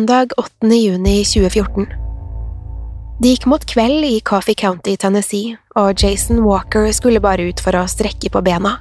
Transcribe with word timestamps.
Søndag 0.00 0.28
8. 0.36 0.74
juni 0.74 1.24
2014. 1.24 1.86
Det 3.20 3.28
gikk 3.28 3.42
mot 3.52 3.64
kveld 3.68 4.04
i 4.04 4.20
Coffee 4.24 4.56
County, 4.56 4.94
Tennessee, 4.96 5.58
og 5.76 6.00
Jason 6.00 6.40
Walker 6.40 6.88
skulle 6.96 7.20
bare 7.20 7.50
ut 7.50 7.60
for 7.60 7.76
å 7.76 7.82
strekke 7.84 8.30
på 8.32 8.40
bena. 8.40 8.78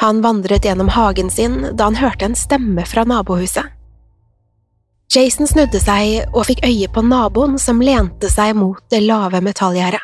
Han 0.00 0.22
vandret 0.24 0.64
gjennom 0.64 0.88
hagen 0.88 1.28
sin 1.28 1.58
da 1.76 1.90
han 1.90 2.00
hørte 2.00 2.30
en 2.30 2.38
stemme 2.40 2.86
fra 2.88 3.04
nabohuset. 3.04 3.68
Jason 5.12 5.52
snudde 5.52 5.84
seg 5.84 6.32
og 6.32 6.48
fikk 6.48 6.64
øye 6.64 6.88
på 6.88 7.04
naboen 7.04 7.60
som 7.60 7.84
lente 7.84 8.32
seg 8.32 8.56
mot 8.56 8.80
det 8.88 9.04
lave 9.04 9.44
metallgjerdet. 9.44 10.00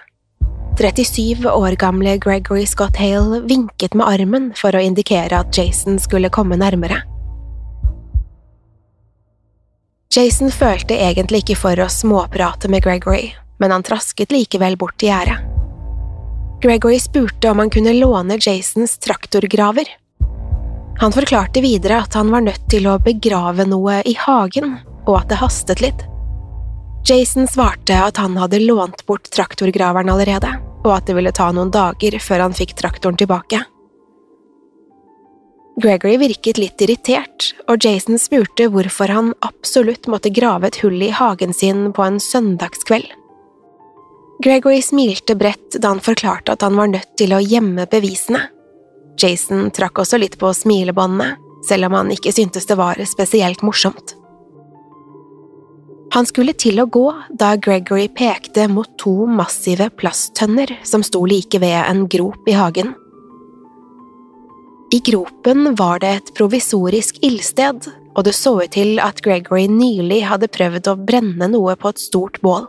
37 0.77 1.49
år 1.49 1.81
gamle 1.81 2.19
Gregory 2.21 2.69
Scott 2.69 3.01
Hale 3.01 3.41
vinket 3.49 3.97
med 3.97 4.05
armen 4.05 4.53
for 4.53 4.77
å 4.77 4.85
indikere 4.85 5.41
at 5.41 5.57
Jason 5.57 5.97
skulle 5.97 6.29
komme 6.29 6.61
nærmere. 6.61 7.07
Jason 10.17 10.49
følte 10.49 10.97
egentlig 10.97 11.43
ikke 11.43 11.59
for 11.61 11.81
å 11.83 11.91
småprate 11.93 12.71
med 12.73 12.87
Gregory, 12.87 13.35
men 13.61 13.75
han 13.75 13.85
trasket 13.85 14.33
likevel 14.33 14.79
bort 14.81 14.97
til 14.97 15.11
gjerdet. 15.11 15.43
Gregory 16.65 16.97
spurte 17.03 17.51
om 17.51 17.61
han 17.61 17.73
kunne 17.73 17.93
låne 17.99 18.39
Jasons 18.41 18.97
traktorgraver. 19.05 19.91
Han 21.03 21.13
forklarte 21.13 21.61
videre 21.61 22.01
at 22.07 22.17
han 22.17 22.33
var 22.33 22.47
nødt 22.47 22.65
til 22.73 22.89
å 22.89 22.97
begrave 22.97 23.69
noe 23.69 24.01
i 24.09 24.17
hagen, 24.17 24.79
og 25.05 25.19
at 25.21 25.29
det 25.29 25.43
hastet 25.43 25.85
litt. 25.85 26.07
Jason 27.07 27.45
svarte 27.47 28.01
at 28.01 28.17
han 28.17 28.41
hadde 28.41 28.65
lånt 28.65 29.05
bort 29.07 29.29
traktorgraveren 29.37 30.09
allerede, 30.17 30.57
og 30.87 30.97
at 30.97 31.11
det 31.11 31.21
ville 31.21 31.37
ta 31.37 31.53
noen 31.53 31.69
dager 31.75 32.17
før 32.25 32.49
han 32.49 32.57
fikk 32.57 32.73
traktoren 32.81 33.21
tilbake. 33.21 33.61
Gregory 35.77 36.17
virket 36.17 36.57
litt 36.57 36.81
irritert, 36.81 37.51
og 37.69 37.85
Jason 37.85 38.17
spurte 38.17 38.71
hvorfor 38.73 39.13
han 39.13 39.35
absolutt 39.45 40.09
måtte 40.09 40.33
grave 40.33 40.71
et 40.71 40.79
hull 40.81 40.97
i 41.05 41.13
hagen 41.13 41.53
sin 41.53 41.91
på 41.93 42.05
en 42.07 42.17
søndagskveld. 42.23 43.11
Gregory 44.45 44.81
smilte 44.85 45.37
bredt 45.37 45.77
da 45.81 45.93
han 45.93 46.01
forklarte 46.01 46.57
at 46.57 46.65
han 46.65 46.77
var 46.81 46.89
nødt 46.93 47.13
til 47.21 47.37
å 47.37 47.43
gjemme 47.45 47.85
bevisene. 47.93 48.47
Jason 49.21 49.69
trakk 49.77 50.01
også 50.01 50.21
litt 50.21 50.41
på 50.41 50.53
smilebåndene, 50.57 51.37
selv 51.69 51.89
om 51.89 52.01
han 52.01 52.13
ikke 52.13 52.33
syntes 52.33 52.69
det 52.69 52.77
var 52.81 53.01
spesielt 53.09 53.65
morsomt. 53.65 54.17
Han 56.17 56.25
skulle 56.25 56.55
til 56.57 56.81
å 56.81 56.89
gå 56.89 57.09
da 57.37 57.57
Gregory 57.61 58.07
pekte 58.09 58.69
mot 58.73 58.89
to 59.01 59.27
massive 59.29 59.91
plasttønner 60.01 60.79
som 60.89 61.05
sto 61.05 61.25
like 61.29 61.61
ved 61.61 61.83
en 61.83 62.07
grop 62.09 62.49
i 62.49 62.57
hagen. 62.57 62.95
I 64.95 65.01
gropen 65.01 65.75
var 65.75 65.99
det 65.99 66.11
et 66.15 66.33
provisorisk 66.37 67.19
ildsted, 67.27 67.89
og 68.17 68.25
det 68.25 68.35
så 68.39 68.55
ut 68.63 68.73
til 68.73 69.01
at 69.03 69.19
Gregory 69.25 69.67
nylig 69.71 70.23
hadde 70.31 70.49
prøvd 70.53 70.91
å 70.93 70.97
brenne 71.09 71.49
noe 71.51 71.75
på 71.77 71.91
et 71.91 72.03
stort 72.03 72.39
bål. 72.45 72.69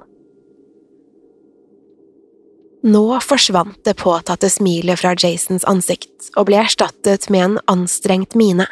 Nå 2.87 3.05
forsvant 3.25 3.79
det 3.85 3.97
påtatte 3.99 4.49
smilet 4.49 4.99
fra 5.01 5.13
Jasons 5.17 5.65
ansikt 5.67 6.31
og 6.35 6.47
ble 6.49 6.59
erstattet 6.61 7.29
med 7.33 7.43
en 7.43 7.57
anstrengt 7.73 8.37
mine. 8.37 8.67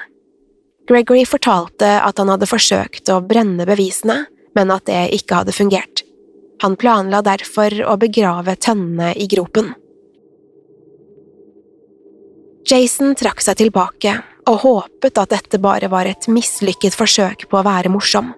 Gregory 0.89 1.25
fortalte 1.25 1.89
at 2.05 2.21
han 2.21 2.29
hadde 2.29 2.49
forsøkt 2.49 3.09
å 3.09 3.21
brenne 3.25 3.65
bevisene, 3.67 4.23
men 4.55 4.71
at 4.71 4.85
det 4.89 5.09
ikke 5.17 5.41
hadde 5.41 5.55
fungert. 5.55 6.05
Han 6.63 6.77
planla 6.79 7.21
derfor 7.25 7.73
å 7.83 7.97
begrave 7.99 8.55
tønnene 8.55 9.11
i 9.19 9.27
gropen. 9.29 9.73
Jason 12.65 13.13
trakk 13.13 13.43
seg 13.45 13.59
tilbake 13.59 14.15
og 14.49 14.63
håpet 14.63 15.19
at 15.21 15.33
dette 15.33 15.59
bare 15.61 15.89
var 15.91 16.07
et 16.09 16.25
mislykket 16.31 16.95
forsøk 16.97 17.45
på 17.49 17.59
å 17.59 17.65
være 17.65 17.91
morsom. 17.93 18.31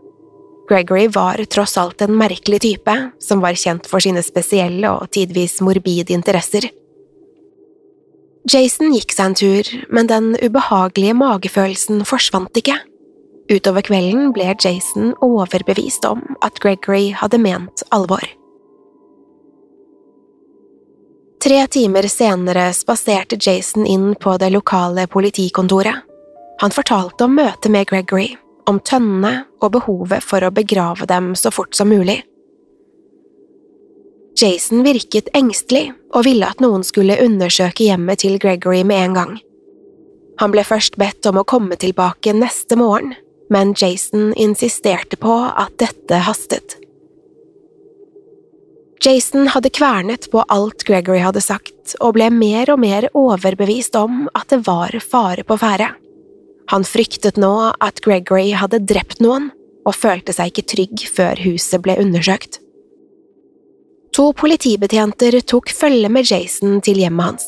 Gregory 0.68 1.06
var 1.16 1.40
tross 1.48 1.78
alt 1.80 2.04
en 2.04 2.18
merkelig 2.20 2.60
type, 2.66 2.96
som 3.24 3.40
var 3.40 3.56
kjent 3.56 3.88
for 3.88 4.04
sine 4.04 4.20
spesielle 4.26 4.90
og 4.92 5.08
tidvis 5.16 5.62
morbide 5.64 6.12
interesser. 6.16 6.68
Jason 8.48 8.92
gikk 8.96 9.16
seg 9.16 9.30
en 9.30 9.38
tur, 9.40 9.72
men 9.92 10.12
den 10.12 10.34
ubehagelige 10.44 11.16
magefølelsen 11.20 12.04
forsvant 12.08 12.60
ikke. 12.60 12.76
Utover 13.48 13.84
kvelden 13.88 14.34
ble 14.36 14.52
Jason 14.60 15.14
overbevist 15.24 16.04
om 16.08 16.24
at 16.44 16.60
Gregory 16.64 17.14
hadde 17.16 17.40
ment 17.40 17.84
alvor. 17.96 18.24
Tre 21.48 21.62
timer 21.72 22.10
senere 22.12 22.74
spaserte 22.76 23.38
Jason 23.40 23.86
inn 23.88 24.16
på 24.20 24.36
det 24.38 24.50
lokale 24.52 25.08
politikontoret. 25.08 26.04
Han 26.60 26.74
fortalte 26.76 27.24
om 27.24 27.38
møtet 27.38 27.72
med 27.72 27.88
Gregory, 27.88 28.34
om 28.68 28.82
tønnene 28.84 29.46
og 29.62 29.78
behovet 29.78 30.26
for 30.26 30.44
å 30.44 30.52
begrave 30.52 31.08
dem 31.08 31.36
så 31.40 31.54
fort 31.54 31.78
som 31.78 31.88
mulig, 31.88 32.20
Jason 34.38 34.84
virket 34.86 35.32
engstelig 35.34 35.92
og 36.14 36.28
ville 36.28 36.46
at 36.46 36.60
noen 36.62 36.84
skulle 36.86 37.18
undersøke 37.24 37.88
hjemmet 37.88 38.22
til 38.22 38.38
Gregory 38.42 38.84
med 38.86 39.06
en 39.08 39.16
gang. 39.18 39.32
Han 40.38 40.54
ble 40.54 40.62
først 40.68 41.00
bedt 41.02 41.26
om 41.26 41.40
å 41.42 41.48
komme 41.48 41.78
tilbake 41.82 42.36
neste 42.38 42.78
morgen, 42.78 43.16
men 43.50 43.74
Jason 43.74 44.36
insisterte 44.38 45.18
på 45.18 45.40
at 45.50 45.74
dette 45.82 46.22
hastet. 46.28 46.78
Jason 49.08 49.48
hadde 49.48 49.70
kvernet 49.70 50.26
på 50.32 50.42
alt 50.52 50.84
Gregory 50.84 51.22
hadde 51.24 51.40
sagt, 51.40 51.94
og 52.04 52.18
ble 52.18 52.28
mer 52.34 52.68
og 52.74 52.82
mer 52.82 53.06
overbevist 53.16 53.96
om 53.96 54.26
at 54.36 54.50
det 54.52 54.66
var 54.66 54.98
fare 55.00 55.46
på 55.48 55.56
ferde. 55.62 55.94
Han 56.74 56.84
fryktet 56.84 57.40
nå 57.40 57.54
at 57.80 58.02
Gregory 58.04 58.50
hadde 58.60 58.82
drept 58.84 59.22
noen, 59.24 59.54
og 59.88 59.96
følte 59.96 60.36
seg 60.36 60.52
ikke 60.52 60.66
trygg 60.74 61.06
før 61.08 61.40
huset 61.46 61.80
ble 61.86 61.96
undersøkt. 62.02 62.60
To 64.18 64.34
politibetjenter 64.36 65.40
tok 65.48 65.72
følge 65.72 66.12
med 66.12 66.28
Jason 66.28 66.82
til 66.84 67.00
hjemmet 67.00 67.30
hans. 67.30 67.48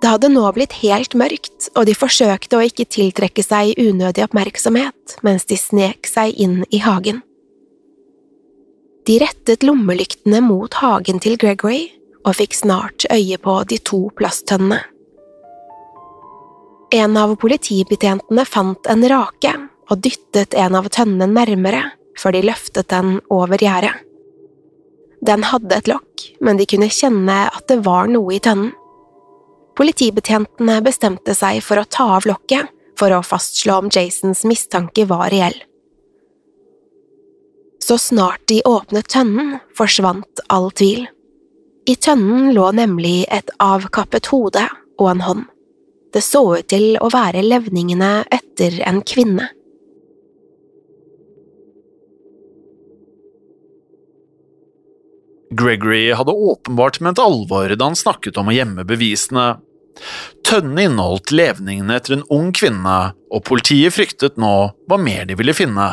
Det 0.00 0.14
hadde 0.14 0.32
nå 0.32 0.46
blitt 0.56 0.78
helt 0.80 1.12
mørkt, 1.12 1.68
og 1.76 1.84
de 1.90 1.98
forsøkte 1.98 2.56
å 2.56 2.64
ikke 2.64 2.88
tiltrekke 2.88 3.44
seg 3.44 3.76
unødig 3.76 4.24
oppmerksomhet 4.24 5.18
mens 5.26 5.44
de 5.50 5.60
snek 5.60 6.08
seg 6.08 6.32
inn 6.40 6.62
i 6.72 6.80
hagen. 6.80 7.20
De 9.04 9.18
rettet 9.20 9.62
lommelyktene 9.62 10.40
mot 10.40 10.74
hagen 10.80 11.18
til 11.20 11.36
Gregory 11.40 11.90
og 12.24 12.38
fikk 12.38 12.54
snart 12.56 13.04
øye 13.12 13.36
på 13.36 13.58
de 13.68 13.76
to 13.84 14.06
plasttønnene. 14.16 14.80
En 16.94 17.18
av 17.18 17.34
politibetjentene 17.42 18.44
fant 18.48 18.88
en 18.88 19.04
rake 19.10 19.52
og 19.90 20.00
dyttet 20.06 20.54
en 20.56 20.78
av 20.78 20.88
tønnene 20.94 21.28
nærmere 21.28 21.82
før 22.20 22.36
de 22.36 22.44
løftet 22.46 22.88
den 22.92 23.18
over 23.34 23.60
gjerdet. 23.60 23.92
Den 25.24 25.44
hadde 25.48 25.76
et 25.76 25.88
lokk, 25.88 26.24
men 26.44 26.60
de 26.60 26.68
kunne 26.68 26.88
kjenne 26.92 27.36
at 27.48 27.68
det 27.68 27.80
var 27.84 28.08
noe 28.08 28.36
i 28.36 28.40
tønnen. 28.44 28.72
Politibetjentene 29.74 30.78
bestemte 30.86 31.34
seg 31.36 31.60
for 31.66 31.80
å 31.80 31.88
ta 31.90 32.06
av 32.16 32.28
lokket 32.30 32.70
for 33.00 33.12
å 33.12 33.24
fastslå 33.26 33.80
om 33.82 33.92
Jasons 33.92 34.44
mistanke 34.48 35.08
var 35.10 35.32
reell. 35.34 35.56
Så 37.84 37.98
snart 37.98 38.40
de 38.48 38.62
åpnet 38.64 39.10
tønnen, 39.12 39.58
forsvant 39.76 40.40
all 40.48 40.70
tvil. 40.72 41.02
I 41.84 41.94
tønnen 42.00 42.54
lå 42.56 42.70
nemlig 42.72 43.26
et 43.28 43.50
avkappet 43.60 44.30
hode 44.32 44.62
og 44.96 45.08
en 45.10 45.20
hånd. 45.20 45.42
Det 46.14 46.22
så 46.24 46.40
ut 46.56 46.68
til 46.72 46.94
å 46.96 47.10
være 47.12 47.42
levningene 47.44 48.22
etter 48.32 48.78
en 48.88 49.02
kvinne. 49.04 49.50
Gregory 55.52 56.06
hadde 56.16 56.32
åpenbart 56.32 57.02
ment 57.04 57.20
alvor 57.20 57.74
da 57.74 57.90
han 57.90 57.98
snakket 57.98 58.40
om 58.40 58.48
å 58.48 58.56
gjemme 58.56 58.86
bevisene. 58.88 59.58
Tønnen 60.48 60.80
inneholdt 60.86 61.34
levningene 61.36 62.00
etter 62.00 62.16
en 62.16 62.24
ung 62.32 62.48
kvinne, 62.56 63.12
og 63.28 63.44
politiet 63.44 63.92
fryktet 63.92 64.40
nå 64.40 64.54
hva 64.88 64.98
mer 64.98 65.28
de 65.28 65.36
ville 65.36 65.54
finne. 65.54 65.92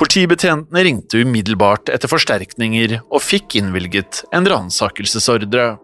Politibetjentene 0.00 0.84
ringte 0.86 1.20
umiddelbart 1.24 1.90
etter 1.92 2.10
forsterkninger 2.10 2.98
og 3.02 3.22
fikk 3.24 3.58
innvilget 3.60 4.22
en 4.34 4.48
ransakelsesordre. 4.48 5.74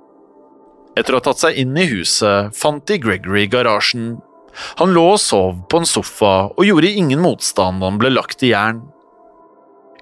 Etter 0.96 1.12
å 1.12 1.20
ha 1.20 1.26
tatt 1.26 1.43
seg 1.43 1.61
inn 1.61 1.76
i 1.76 1.88
huset 1.90 2.56
fant 2.56 2.87
de 2.88 2.96
Gregory 3.02 3.44
i 3.44 3.52
garasjen. 3.52 4.14
Han 4.81 4.94
lå 4.96 5.05
og 5.12 5.20
sov 5.20 5.58
på 5.69 5.82
en 5.82 5.88
sofa 5.88 6.34
og 6.49 6.64
gjorde 6.64 6.94
ingen 6.96 7.20
motstand 7.20 7.82
da 7.82 7.90
han 7.90 8.00
ble 8.00 8.14
lagt 8.14 8.44
i 8.46 8.55
jern. 8.55 8.81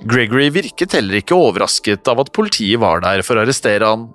Gregory 0.05 0.51
virket 0.55 0.95
heller 0.95 1.19
ikke 1.21 1.39
overrasket 1.39 2.07
av 2.11 2.23
at 2.23 2.33
politiet 2.35 2.81
var 2.83 3.03
der 3.03 3.23
for 3.27 3.39
å 3.39 3.45
arrestere 3.45 3.91
han. 3.91 4.09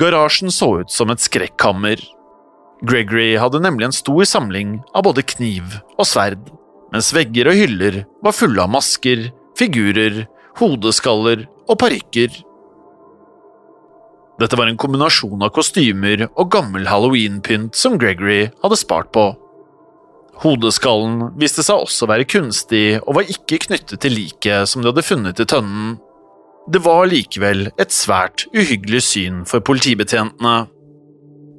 Garasjen 0.00 0.52
så 0.52 0.70
ut 0.82 0.92
som 0.92 1.12
et 1.12 1.22
skrekkammer. 1.22 2.00
Gregory 2.84 3.34
hadde 3.40 3.62
nemlig 3.64 3.88
en 3.88 3.96
stor 3.96 4.24
samling 4.28 4.78
av 4.96 5.06
både 5.06 5.24
kniv 5.34 5.78
og 5.96 6.08
sverd, 6.08 6.42
mens 6.94 7.10
vegger 7.14 7.50
og 7.50 7.58
hyller 7.58 8.02
var 8.22 8.36
fulle 8.36 8.62
av 8.62 8.70
masker, 8.70 9.26
figurer, 9.58 10.24
hodeskaller 10.60 11.48
og 11.66 11.78
parykker. 11.80 12.36
Dette 14.38 14.58
var 14.58 14.70
en 14.70 14.78
kombinasjon 14.78 15.42
av 15.46 15.50
kostymer 15.54 16.28
og 16.28 16.50
gammel 16.54 16.86
halloweenpynt 16.90 17.74
som 17.78 17.98
Gregory 17.98 18.46
hadde 18.62 18.78
spart 18.78 19.10
på. 19.14 19.32
Hodeskallen 20.42 21.34
viste 21.38 21.62
seg 21.62 21.82
også 21.82 22.06
å 22.06 22.10
være 22.10 22.26
kunstig 22.30 22.86
og 23.04 23.18
var 23.18 23.30
ikke 23.30 23.60
knyttet 23.66 24.02
til 24.02 24.16
liket 24.18 24.70
som 24.70 24.82
de 24.82 24.90
hadde 24.90 25.06
funnet 25.06 25.42
i 25.42 25.46
tønnen. 25.50 25.96
Det 26.70 26.80
var 26.82 27.06
likevel 27.10 27.68
et 27.74 27.94
svært 27.94 28.46
uhyggelig 28.54 29.02
syn 29.06 29.42
for 29.46 29.62
politibetjentene. 29.66 30.54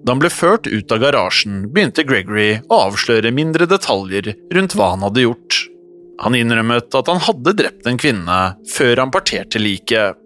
Da 0.06 0.14
han 0.14 0.22
ble 0.22 0.30
ført 0.30 0.68
ut 0.70 0.92
av 0.94 1.02
garasjen, 1.02 1.64
begynte 1.74 2.06
Gregory 2.06 2.60
å 2.70 2.84
avsløre 2.92 3.34
mindre 3.34 3.66
detaljer 3.66 4.36
rundt 4.54 4.76
hva 4.78 4.92
han 4.94 5.06
hadde 5.08 5.24
gjort. 5.26 5.64
Han 6.22 6.38
innrømmet 6.38 6.94
at 6.96 7.10
han 7.10 7.24
hadde 7.26 7.56
drept 7.58 7.90
en 7.90 7.98
kvinne 8.00 8.38
før 8.70 9.02
han 9.02 9.14
parterte 9.14 9.60
liket. 9.60 10.22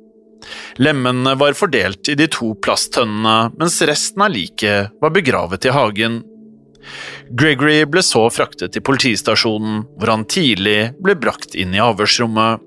Lemmene 0.84 1.34
var 1.40 1.56
fordelt 1.58 2.12
i 2.12 2.18
de 2.20 2.28
to 2.32 2.54
plasttønnene, 2.64 3.54
mens 3.60 3.80
resten 3.88 4.24
av 4.24 4.36
liket 4.36 5.00
var 5.02 5.16
begravet 5.16 5.68
i 5.68 5.74
hagen. 5.76 6.22
Gregory 7.40 7.84
ble 7.88 8.04
så 8.04 8.26
fraktet 8.34 8.76
til 8.76 8.84
politistasjonen, 8.86 9.84
hvor 9.96 10.12
han 10.12 10.28
tidlig 10.28 10.92
ble 11.00 11.16
brakt 11.20 11.56
inn 11.56 11.76
i 11.76 11.84
avhørsrommet. 11.84 12.66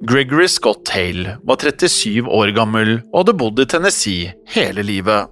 Gregory 0.00 0.48
Scott 0.48 0.88
Hale 0.88 1.38
var 1.42 1.56
37 1.56 2.22
år 2.22 2.52
gammel 2.54 3.00
og 3.10 3.16
hadde 3.22 3.34
bodd 3.40 3.58
i 3.58 3.66
Tennessee 3.66 4.30
hele 4.54 4.84
livet. 4.86 5.26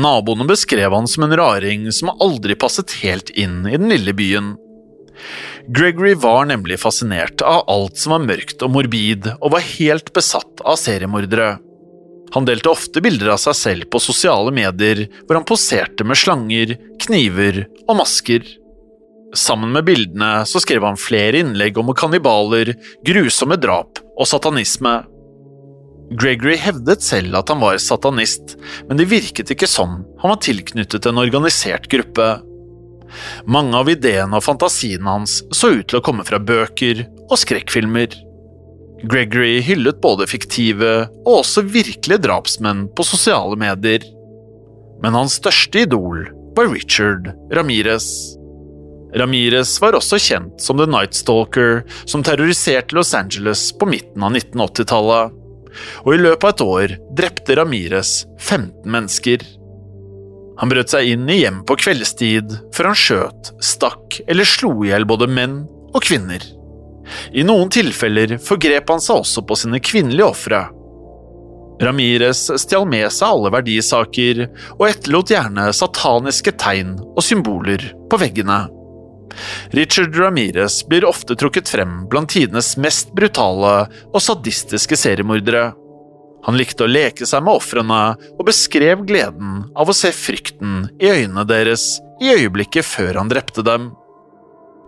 Naboene 0.00 0.44
beskrev 0.48 0.92
han 0.92 1.08
som 1.08 1.24
en 1.24 1.36
raring 1.40 1.86
som 1.92 2.12
aldri 2.12 2.56
passet 2.60 2.92
helt 3.00 3.32
inn 3.32 3.62
i 3.64 3.78
den 3.78 3.88
lille 3.88 4.12
byen. 4.16 4.52
Gregory 5.72 6.12
var 6.20 6.44
nemlig 6.50 6.76
fascinert 6.82 7.40
av 7.40 7.64
alt 7.72 7.96
som 8.00 8.14
var 8.16 8.26
mørkt 8.28 8.60
og 8.64 8.72
morbid, 8.76 9.30
og 9.40 9.56
var 9.56 9.64
helt 9.78 10.12
besatt 10.16 10.60
av 10.60 10.76
seriemordere. 10.80 11.54
Han 12.36 12.46
delte 12.46 12.70
ofte 12.70 13.00
bilder 13.02 13.32
av 13.32 13.40
seg 13.42 13.56
selv 13.58 13.88
på 13.90 14.00
sosiale 14.02 14.52
medier, 14.54 15.06
hvor 15.24 15.40
han 15.40 15.48
poserte 15.48 16.04
med 16.04 16.20
slanger, 16.20 16.76
kniver 17.00 17.64
og 17.88 17.96
masker. 18.04 18.44
Sammen 19.36 19.72
med 19.72 19.86
bildene 19.86 20.42
så 20.46 20.60
skrev 20.62 20.82
han 20.82 20.98
flere 20.98 21.38
innlegg 21.44 21.78
om 21.78 21.92
kannibaler, 21.94 22.72
grusomme 23.06 23.58
drap 23.60 24.00
og 24.16 24.26
satanisme. 24.26 24.96
Gregory 26.10 26.56
hevdet 26.58 27.04
selv 27.06 27.36
at 27.38 27.50
han 27.52 27.60
var 27.62 27.78
satanist, 27.78 28.56
men 28.88 28.98
det 28.98 29.06
virket 29.12 29.52
ikke 29.54 29.68
sånn 29.70 30.00
han 30.22 30.32
var 30.32 30.40
tilknyttet 30.42 31.06
en 31.06 31.20
organisert 31.22 31.86
gruppe. 31.92 32.32
Mange 33.46 33.78
av 33.78 33.90
ideene 33.90 34.38
og 34.38 34.44
fantasiene 34.46 35.06
hans 35.06 35.40
så 35.54 35.70
ut 35.76 35.86
til 35.90 36.00
å 36.00 36.04
komme 36.04 36.26
fra 36.26 36.42
bøker 36.42 37.04
og 37.28 37.38
skrekkfilmer. 37.38 38.10
Gregory 39.06 39.60
hyllet 39.64 40.02
både 40.02 40.26
fiktive 40.28 40.92
og 41.22 41.32
også 41.38 41.64
virkelige 41.70 42.24
drapsmenn 42.26 42.88
på 42.96 43.06
sosiale 43.06 43.56
medier. 43.58 44.02
Men 45.00 45.16
hans 45.16 45.38
største 45.40 45.86
idol 45.86 46.26
var 46.58 46.68
Richard 46.74 47.30
Ramirez. 47.54 48.10
Ramirez 49.16 49.74
var 49.82 49.96
også 49.98 50.20
kjent 50.22 50.62
som 50.62 50.78
The 50.78 50.86
Night 50.86 51.16
Stalker, 51.18 51.82
som 52.04 52.22
terroriserte 52.26 52.94
Los 52.94 53.14
Angeles 53.14 53.70
på 53.78 53.88
midten 53.90 54.22
av 54.22 54.36
1980-tallet. 54.36 55.36
Og 56.04 56.14
i 56.14 56.20
løpet 56.20 56.44
av 56.44 56.52
et 56.52 56.62
år 56.66 56.94
drepte 57.18 57.56
Ramirez 57.58 58.12
15 58.38 58.86
mennesker. 58.90 59.44
Han 60.60 60.70
brøt 60.70 60.92
seg 60.92 61.12
inn 61.14 61.28
i 61.30 61.40
hjem 61.40 61.62
på 61.66 61.78
kveldstid 61.80 62.56
før 62.76 62.90
han 62.90 62.98
skjøt, 62.98 63.52
stakk 63.64 64.20
eller 64.26 64.48
slo 64.48 64.74
i 64.84 64.90
hjel 64.90 65.06
både 65.08 65.30
menn 65.30 65.62
og 65.94 66.02
kvinner. 66.04 66.42
I 67.34 67.42
noen 67.46 67.70
tilfeller 67.72 68.36
forgrep 68.44 68.90
han 68.92 69.02
seg 69.02 69.22
også 69.22 69.42
på 69.46 69.56
sine 69.58 69.80
kvinnelige 69.82 70.28
ofre. 70.28 70.66
Ramires 71.80 72.42
stjal 72.60 72.84
med 72.86 73.08
seg 73.14 73.32
alle 73.32 73.50
verdisaker, 73.54 74.42
og 74.76 74.84
etterlot 74.90 75.32
gjerne 75.32 75.70
sataniske 75.72 76.52
tegn 76.60 76.98
og 77.00 77.24
symboler 77.24 77.86
på 78.12 78.20
veggene. 78.20 78.66
Richard 79.76 80.16
Ramires 80.18 80.80
blir 80.88 81.06
ofte 81.08 81.36
trukket 81.38 81.70
frem 81.70 82.04
blant 82.10 82.32
tidenes 82.32 82.74
mest 82.80 83.14
brutale 83.16 83.74
og 84.10 84.20
sadistiske 84.24 84.98
seriemordere. 84.98 85.70
Han 86.46 86.56
likte 86.56 86.86
å 86.86 86.90
leke 86.90 87.28
seg 87.28 87.44
med 87.44 87.60
ofrene 87.60 88.00
og 88.32 88.46
beskrev 88.48 89.04
gleden 89.08 89.66
av 89.76 89.90
å 89.90 89.96
se 89.96 90.12
frykten 90.14 90.88
i 91.00 91.10
øynene 91.12 91.44
deres 91.48 91.98
i 92.20 92.32
øyeblikket 92.32 92.86
før 92.86 93.20
han 93.20 93.32
drepte 93.32 93.64
dem. 93.66 93.90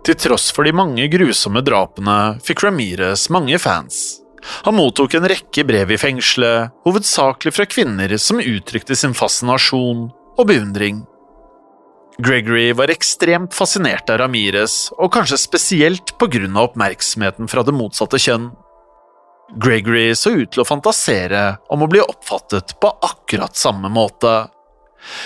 Til 0.03 0.17
tross 0.19 0.49
for 0.51 0.67
de 0.67 0.73
mange 0.75 1.05
grusomme 1.11 1.63
drapene 1.63 2.35
fikk 2.43 2.65
Ramires 2.65 3.29
mange 3.31 3.59
fans. 3.61 4.19
Han 4.65 4.75
mottok 4.75 5.15
en 5.15 5.29
rekke 5.31 5.63
brev 5.63 5.93
i 5.95 5.99
fengselet, 5.99 6.73
hovedsakelig 6.83 7.53
fra 7.55 7.67
kvinner 7.69 8.11
som 8.19 8.41
uttrykte 8.43 8.97
sin 8.99 9.15
fascinasjon 9.15 10.09
og 10.11 10.47
beundring. 10.49 11.05
Gregory 12.17 12.73
var 12.73 12.91
ekstremt 12.93 13.55
fascinert 13.57 14.09
av 14.13 14.19
Ramires, 14.21 14.91
og 15.01 15.13
kanskje 15.15 15.39
spesielt 15.41 16.13
av 16.21 16.67
oppmerksomheten 16.67 17.49
fra 17.49 17.63
det 17.65 17.73
motsatte 17.73 18.19
kjønn. 18.21 18.51
Gregory 19.57 20.13
så 20.15 20.31
ut 20.37 20.53
til 20.53 20.61
å 20.63 20.67
fantasere 20.67 21.57
om 21.73 21.83
å 21.83 21.89
bli 21.89 22.01
oppfattet 22.01 22.77
på 22.81 22.91
akkurat 23.01 23.57
samme 23.57 23.89
måte. 23.89 24.47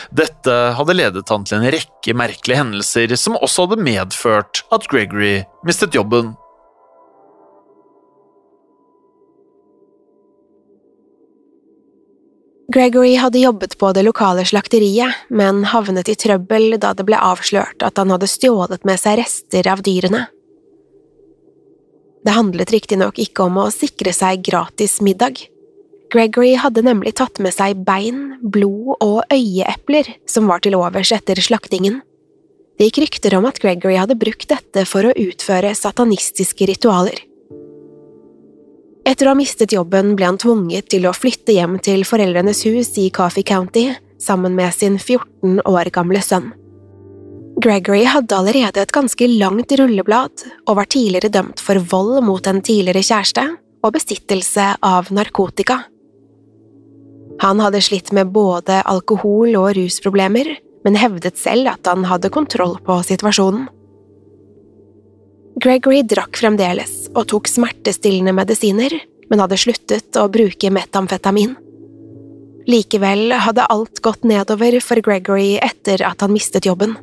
Dette 0.09 0.55
hadde 0.73 0.95
ledet 0.95 1.29
han 1.29 1.45
til 1.45 1.59
en 1.59 1.71
rekke 1.71 2.15
merkelige 2.17 2.59
hendelser 2.63 3.13
som 3.19 3.37
også 3.37 3.67
hadde 3.67 3.83
medført 3.83 4.63
at 4.73 4.87
Gregory 4.89 5.43
mistet 5.67 5.95
jobben. 5.95 6.33
Gregory 12.67 13.15
hadde 13.15 13.39
jobbet 13.39 13.77
på 13.79 13.93
det 13.95 14.03
lokale 14.03 14.43
slakteriet, 14.45 15.15
men 15.29 15.63
havnet 15.71 16.09
i 16.11 16.17
trøbbel 16.19 16.75
da 16.83 16.91
det 16.97 17.05
ble 17.07 17.15
avslørt 17.15 17.83
at 17.85 17.99
han 18.01 18.11
hadde 18.11 18.27
stjålet 18.27 18.83
med 18.87 18.99
seg 18.99 19.21
rester 19.21 19.69
av 19.71 19.83
dyrene. 19.85 20.25
Det 22.27 22.33
handlet 22.35 22.73
riktignok 22.75 23.21
ikke 23.23 23.45
om 23.47 23.61
å 23.61 23.69
sikre 23.71 24.11
seg 24.11 24.43
gratis 24.43 24.97
middag. 24.99 25.39
Gregory 26.11 26.57
hadde 26.59 26.83
nemlig 26.83 27.15
tatt 27.19 27.39
med 27.39 27.55
seg 27.55 27.85
bein, 27.87 28.35
blod 28.43 28.99
og 28.99 29.21
øyeepler 29.31 30.11
som 30.27 30.51
var 30.51 30.59
til 30.63 30.75
overs 30.75 31.13
etter 31.15 31.39
slaktingen. 31.39 32.01
Det 32.75 32.89
gikk 32.89 32.99
rykter 33.05 33.37
om 33.39 33.47
at 33.47 33.63
Gregory 33.63 33.95
hadde 33.95 34.19
brukt 34.19 34.51
dette 34.51 34.83
for 34.91 35.07
å 35.07 35.15
utføre 35.15 35.71
satanistiske 35.71 36.67
ritualer. 36.67 37.23
Etter 39.07 39.29
å 39.29 39.31
ha 39.31 39.39
mistet 39.39 39.71
jobben 39.71 40.17
ble 40.19 40.27
han 40.27 40.37
tvunget 40.41 40.89
til 40.91 41.05
å 41.07 41.15
flytte 41.15 41.53
hjem 41.55 41.77
til 41.79 42.01
foreldrenes 42.03 42.65
hus 42.67 42.89
i 42.99 43.05
Coffee 43.15 43.45
County 43.47 43.85
sammen 44.19 44.55
med 44.57 44.75
sin 44.75 44.97
14 44.99 45.61
år 45.63 45.87
gamle 45.95 46.19
sønn. 46.25 46.49
Gregory 47.63 48.03
hadde 48.05 48.35
allerede 48.35 48.83
et 48.83 48.91
ganske 48.93 49.29
langt 49.31 49.71
rulleblad 49.79 50.43
og 50.67 50.75
var 50.77 50.89
tidligere 50.91 51.31
dømt 51.33 51.63
for 51.63 51.79
vold 51.93 52.19
mot 52.27 52.49
en 52.51 52.59
tidligere 52.59 53.05
kjæreste 53.07 53.45
og 53.85 53.95
besittelse 53.95 54.67
av 54.83 55.13
narkotika. 55.15 55.79
Han 57.41 57.63
hadde 57.63 57.81
slitt 57.85 58.11
med 58.11 58.33
både 58.35 58.81
alkohol- 58.83 59.55
og 59.55 59.71
rusproblemer, 59.77 60.51
men 60.83 60.99
hevdet 60.99 61.39
selv 61.39 61.71
at 61.71 61.87
han 61.87 62.03
hadde 62.09 62.33
kontroll 62.33 62.75
på 62.83 62.99
situasjonen. 63.07 63.69
Gregory 65.57 66.03
drakk 66.05 66.37
fremdeles 66.37 67.07
og 67.15 67.31
tok 67.31 67.47
smertestillende 67.49 68.33
medisiner, 68.37 68.93
men 69.25 69.41
hadde 69.41 69.57
sluttet 69.57 70.17
å 70.21 70.27
bruke 70.29 70.69
metamfetamin. 70.69 71.55
Likevel 72.69 73.31
hadde 73.41 73.65
alt 73.73 74.01
gått 74.05 74.27
nedover 74.27 74.77
for 74.85 75.01
Gregory 75.01 75.55
etter 75.57 76.03
at 76.05 76.21
han 76.21 76.35
mistet 76.35 76.67
jobben. 76.69 76.93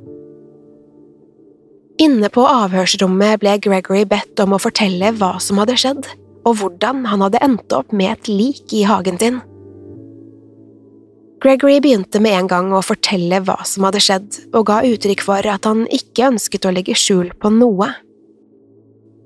Inne 1.99 2.31
på 2.31 2.45
avhørsrommet 2.47 3.43
ble 3.43 3.57
Gregory 3.65 4.05
bedt 4.07 4.39
om 4.45 4.55
å 4.55 4.63
fortelle 4.63 5.11
hva 5.19 5.33
som 5.43 5.59
hadde 5.59 5.79
skjedd, 5.81 6.07
og 6.47 6.61
hvordan 6.61 7.05
han 7.11 7.27
hadde 7.27 7.43
endt 7.43 7.75
opp 7.75 7.91
med 7.91 8.13
et 8.13 8.31
lik 8.31 8.75
i 8.77 8.85
hagen 8.87 9.19
sin. 9.19 9.43
Gregory 11.43 11.81
begynte 11.83 12.23
med 12.23 12.39
en 12.39 12.47
gang 12.49 12.71
å 12.73 12.87
fortelle 12.87 13.43
hva 13.43 13.59
som 13.67 13.89
hadde 13.89 14.01
skjedd, 14.05 14.41
og 14.55 14.71
ga 14.71 14.79
uttrykk 14.87 15.27
for 15.27 15.51
at 15.51 15.67
han 15.67 15.89
ikke 15.91 16.31
ønsket 16.31 16.71
å 16.71 16.73
legge 16.77 16.95
skjul 16.99 17.35
på 17.41 17.51
noe. 17.53 17.91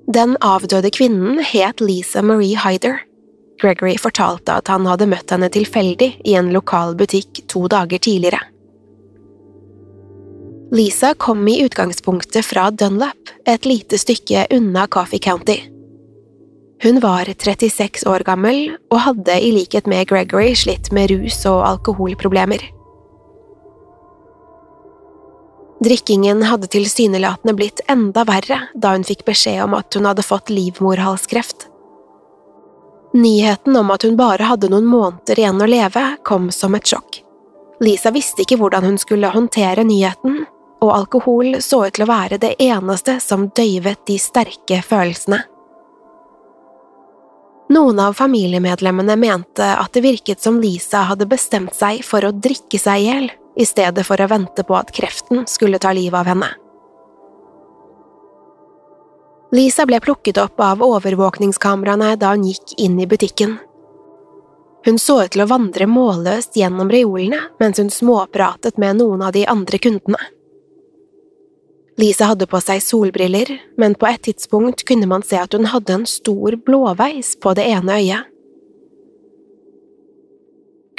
Den 0.09 0.37
avdøde 0.41 0.89
kvinnen 0.89 1.37
het 1.45 1.81
Lisa 1.85 2.23
Marie 2.25 2.57
Hyder. 2.57 2.95
Gregory 3.61 3.93
fortalte 4.01 4.55
at 4.57 4.69
han 4.71 4.87
hadde 4.89 5.05
møtt 5.11 5.29
henne 5.29 5.51
tilfeldig 5.53 6.07
i 6.25 6.33
en 6.39 6.49
lokal 6.55 6.95
butikk 6.97 7.43
to 7.51 7.67
dager 7.69 8.01
tidligere. 8.01 8.39
Lisa 10.73 11.13
kom 11.13 11.45
i 11.49 11.59
utgangspunktet 11.65 12.45
fra 12.45 12.71
Dunlap, 12.71 13.29
et 13.45 13.69
lite 13.69 13.99
stykke 14.01 14.47
unna 14.53 14.87
Coffee 14.87 15.21
County. 15.21 15.59
Hun 16.81 17.01
var 17.03 17.29
36 17.29 18.07
år 18.09 18.25
gammel 18.25 18.77
og 18.89 19.01
hadde 19.05 19.37
i 19.43 19.53
likhet 19.53 19.85
med 19.85 20.09
Gregory 20.09 20.55
slitt 20.57 20.89
med 20.95 21.11
rus- 21.13 21.45
og 21.49 21.65
alkoholproblemer. 21.67 22.65
Drikkingen 25.79 26.43
hadde 26.43 26.67
tilsynelatende 26.67 27.53
blitt 27.55 27.81
enda 27.87 28.25
verre 28.27 28.61
da 28.75 28.91
hun 28.91 29.05
fikk 29.07 29.23
beskjed 29.29 29.63
om 29.63 29.77
at 29.77 29.95
hun 29.95 30.09
hadde 30.09 30.25
fått 30.27 30.51
livmorhalskreft. 30.51 31.69
Nyheten 33.15 33.77
om 33.79 33.91
at 33.91 34.03
hun 34.03 34.17
bare 34.19 34.43
hadde 34.43 34.69
noen 34.69 34.85
måneder 34.85 35.39
igjen 35.39 35.61
å 35.63 35.69
leve, 35.69 36.03
kom 36.27 36.51
som 36.51 36.75
et 36.75 36.85
sjokk. 36.85 37.21
Lisa 37.79 38.11
visste 38.11 38.43
ikke 38.43 38.59
hvordan 38.59 38.85
hun 38.85 38.99
skulle 39.01 39.31
håndtere 39.31 39.85
nyheten, 39.87 40.43
og 40.83 40.91
alkohol 40.95 41.57
så 41.63 41.85
ut 41.87 41.95
til 41.95 42.05
å 42.05 42.11
være 42.11 42.37
det 42.43 42.53
eneste 42.61 43.17
som 43.23 43.47
døyvet 43.55 44.03
de 44.07 44.19
sterke 44.19 44.81
følelsene. 44.85 45.41
Noen 47.69 47.99
av 48.01 48.15
familiemedlemmene 48.17 49.15
mente 49.19 49.65
at 49.77 49.93
det 49.93 50.01
virket 50.01 50.41
som 50.41 50.57
Lisa 50.61 51.03
hadde 51.05 51.27
bestemt 51.29 51.75
seg 51.77 52.01
for 52.05 52.25
å 52.25 52.33
drikke 52.33 52.79
seg 52.81 53.03
i 53.03 53.09
hjel, 53.09 53.27
i 53.59 53.65
stedet 53.67 54.05
for 54.07 54.21
å 54.21 54.29
vente 54.31 54.63
på 54.63 54.75
at 54.77 54.91
kreften 54.95 55.43
skulle 55.47 55.79
ta 55.83 55.91
livet 55.95 56.21
av 56.21 56.31
henne. 56.31 56.47
Lisa 59.51 59.85
ble 59.89 59.99
plukket 59.99 60.37
opp 60.37 60.61
av 60.61 60.83
overvåkningskameraene 60.85 62.13
da 62.21 62.35
hun 62.35 62.45
gikk 62.47 62.77
inn 62.77 62.99
i 63.01 63.07
butikken. 63.09 63.57
Hun 64.85 64.99
så 65.01 65.17
ut 65.25 65.33
til 65.33 65.43
å 65.43 65.49
vandre 65.49 65.89
målløst 65.89 66.55
gjennom 66.55 66.91
reolene 66.93 67.41
mens 67.59 67.81
hun 67.81 67.89
småpratet 67.91 68.77
med 68.79 69.01
noen 69.01 69.25
av 69.25 69.33
de 69.35 69.43
andre 69.49 69.81
kundene. 69.81 70.21
Lisa 71.99 72.29
hadde 72.29 72.47
på 72.47 72.61
seg 72.63 72.79
solbriller, 72.79 73.49
men 73.75 73.97
på 73.99 74.07
et 74.07 74.21
tidspunkt 74.23 74.85
kunne 74.87 75.09
man 75.09 75.25
se 75.25 75.35
at 75.41 75.51
hun 75.57 75.67
hadde 75.67 75.97
en 75.97 76.05
stor 76.07 76.55
blåveis 76.63 77.33
på 77.43 77.51
det 77.59 77.65
ene 77.73 77.97
øyet. 77.99 78.29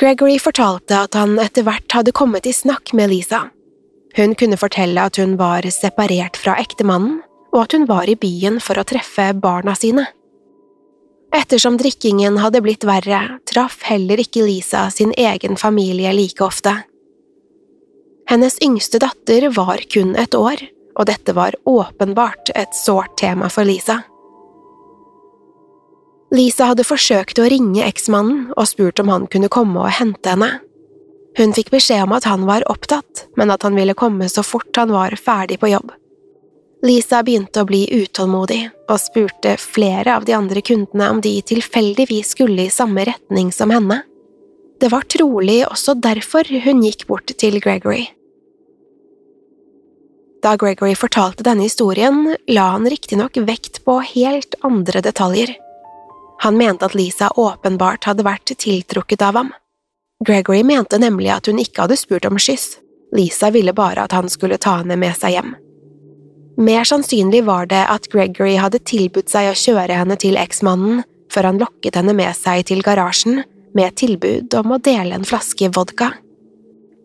Gregory 0.00 0.38
fortalte 0.40 0.96
at 0.96 1.16
han 1.18 1.34
etter 1.42 1.66
hvert 1.66 1.92
hadde 1.92 2.14
kommet 2.16 2.46
i 2.48 2.54
snakk 2.56 2.94
med 2.96 3.10
Lisa. 3.12 3.50
Hun 4.16 4.32
kunne 4.34 4.56
fortelle 4.56 5.02
at 5.04 5.18
hun 5.20 5.34
var 5.36 5.66
separert 5.74 6.38
fra 6.40 6.54
ektemannen, 6.62 7.18
og 7.52 7.66
at 7.66 7.74
hun 7.76 7.84
var 7.84 8.08
i 8.08 8.16
byen 8.16 8.56
for 8.64 8.80
å 8.80 8.86
treffe 8.88 9.26
barna 9.36 9.74
sine. 9.76 10.06
Ettersom 11.36 11.76
drikkingen 11.78 12.38
hadde 12.40 12.62
blitt 12.64 12.86
verre, 12.88 13.20
traff 13.46 13.82
heller 13.90 14.22
ikke 14.22 14.46
Lisa 14.46 14.86
sin 14.90 15.12
egen 15.20 15.60
familie 15.60 16.14
like 16.16 16.42
ofte. 16.48 16.72
Hennes 18.30 18.56
yngste 18.64 19.02
datter 19.04 19.50
var 19.52 19.84
kun 19.92 20.16
et 20.16 20.34
år, 20.34 20.64
og 20.96 21.10
dette 21.12 21.36
var 21.36 21.58
åpenbart 21.68 22.54
et 22.56 22.72
sårt 22.78 23.18
tema 23.20 23.52
for 23.52 23.68
Lisa. 23.68 24.00
Lisa 26.30 26.68
hadde 26.70 26.86
forsøkt 26.86 27.40
å 27.42 27.48
ringe 27.50 27.82
eksmannen 27.82 28.50
og 28.54 28.68
spurt 28.70 29.00
om 29.02 29.10
han 29.10 29.26
kunne 29.30 29.50
komme 29.50 29.82
og 29.82 29.96
hente 29.98 30.30
henne. 30.30 30.50
Hun 31.38 31.54
fikk 31.54 31.72
beskjed 31.74 32.04
om 32.04 32.14
at 32.14 32.26
han 32.26 32.44
var 32.46 32.66
opptatt, 32.70 33.26
men 33.38 33.50
at 33.50 33.64
han 33.66 33.74
ville 33.78 33.96
komme 33.98 34.28
så 34.30 34.44
fort 34.46 34.76
han 34.78 34.92
var 34.94 35.14
ferdig 35.18 35.58
på 35.62 35.70
jobb. 35.72 35.90
Lisa 36.86 37.20
begynte 37.26 37.60
å 37.60 37.68
bli 37.68 37.82
utålmodig 37.92 38.62
og 38.88 39.00
spurte 39.02 39.56
flere 39.60 40.14
av 40.16 40.24
de 40.24 40.36
andre 40.36 40.62
kundene 40.64 41.10
om 41.12 41.18
de 41.20 41.34
tilfeldigvis 41.44 42.32
skulle 42.36 42.64
i 42.66 42.72
samme 42.72 43.04
retning 43.10 43.50
som 43.52 43.74
henne. 43.74 44.00
Det 44.80 44.88
var 44.88 45.04
trolig 45.12 45.60
også 45.66 45.98
derfor 46.00 46.48
hun 46.64 46.80
gikk 46.86 47.04
bort 47.10 47.34
til 47.36 47.58
Gregory. 47.60 48.06
Da 50.40 50.54
Gregory 50.56 50.94
fortalte 50.96 51.44
denne 51.44 51.66
historien, 51.66 52.30
la 52.48 52.70
han 52.72 52.88
riktignok 52.88 53.36
vekt 53.44 53.82
på 53.84 53.98
helt 54.14 54.56
andre 54.64 55.02
detaljer. 55.04 55.52
Han 56.40 56.56
mente 56.56 56.86
at 56.86 56.94
Lisa 56.96 57.30
åpenbart 57.36 58.06
hadde 58.08 58.24
vært 58.24 58.52
tiltrukket 58.56 59.22
av 59.22 59.36
ham. 59.36 59.50
Gregory 60.24 60.62
mente 60.64 60.98
nemlig 61.00 61.30
at 61.32 61.48
hun 61.48 61.60
ikke 61.60 61.84
hadde 61.84 61.98
spurt 62.00 62.28
om 62.28 62.38
skyss, 62.40 62.78
Lisa 63.16 63.50
ville 63.50 63.72
bare 63.76 64.04
at 64.04 64.14
han 64.14 64.28
skulle 64.30 64.60
ta 64.60 64.78
henne 64.80 64.96
med 65.00 65.16
seg 65.18 65.36
hjem. 65.36 65.54
Mer 66.60 66.84
sannsynlig 66.84 67.42
var 67.46 67.68
det 67.70 67.82
at 67.88 68.08
Gregory 68.12 68.56
hadde 68.60 68.82
tilbudt 68.84 69.32
seg 69.32 69.48
å 69.50 69.56
kjøre 69.56 69.96
henne 69.96 70.16
til 70.20 70.36
eksmannen 70.40 71.02
før 71.32 71.48
han 71.48 71.60
lokket 71.62 71.96
henne 71.96 72.14
med 72.16 72.36
seg 72.36 72.66
til 72.68 72.82
garasjen 72.84 73.42
med 73.76 73.96
tilbud 73.96 74.54
om 74.58 74.74
å 74.74 74.80
dele 74.82 75.16
en 75.16 75.26
flaske 75.26 75.70
vodka. 75.76 76.12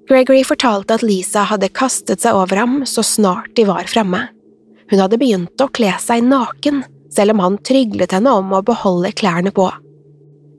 Gregory 0.09 0.43
fortalte 0.45 0.97
at 0.97 1.05
Lisa 1.05 1.45
hadde 1.49 1.71
kastet 1.73 2.21
seg 2.21 2.37
over 2.37 2.61
ham 2.61 2.81
så 2.89 3.03
snart 3.05 3.53
de 3.57 3.65
var 3.69 3.87
fremme. 3.89 4.27
Hun 4.91 5.01
hadde 5.01 5.17
begynt 5.21 5.61
å 5.61 5.71
kle 5.73 5.93
seg 6.01 6.25
naken, 6.25 6.83
selv 7.13 7.35
om 7.35 7.43
han 7.43 7.57
tryglet 7.65 8.15
henne 8.15 8.31
om 8.33 8.53
å 8.55 8.63
beholde 8.65 9.13
klærne 9.15 9.53
på. 9.55 9.67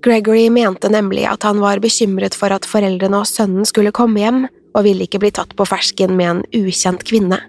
Gregory 0.06 0.46
mente 0.50 0.88
nemlig 0.92 1.24
at 1.26 1.42
han 1.42 1.58
var 1.62 1.80
bekymret 1.82 2.36
for 2.38 2.54
at 2.54 2.68
foreldrene 2.68 3.22
og 3.22 3.28
sønnen 3.28 3.66
skulle 3.66 3.94
komme 3.96 4.22
hjem, 4.22 4.46
og 4.76 4.84
ville 4.84 5.06
ikke 5.06 5.22
bli 5.22 5.32
tatt 5.34 5.54
på 5.56 5.64
fersken 5.66 6.12
med 6.18 6.28
en 6.30 6.42
ukjent 6.54 7.02
kvinne. 7.08 7.40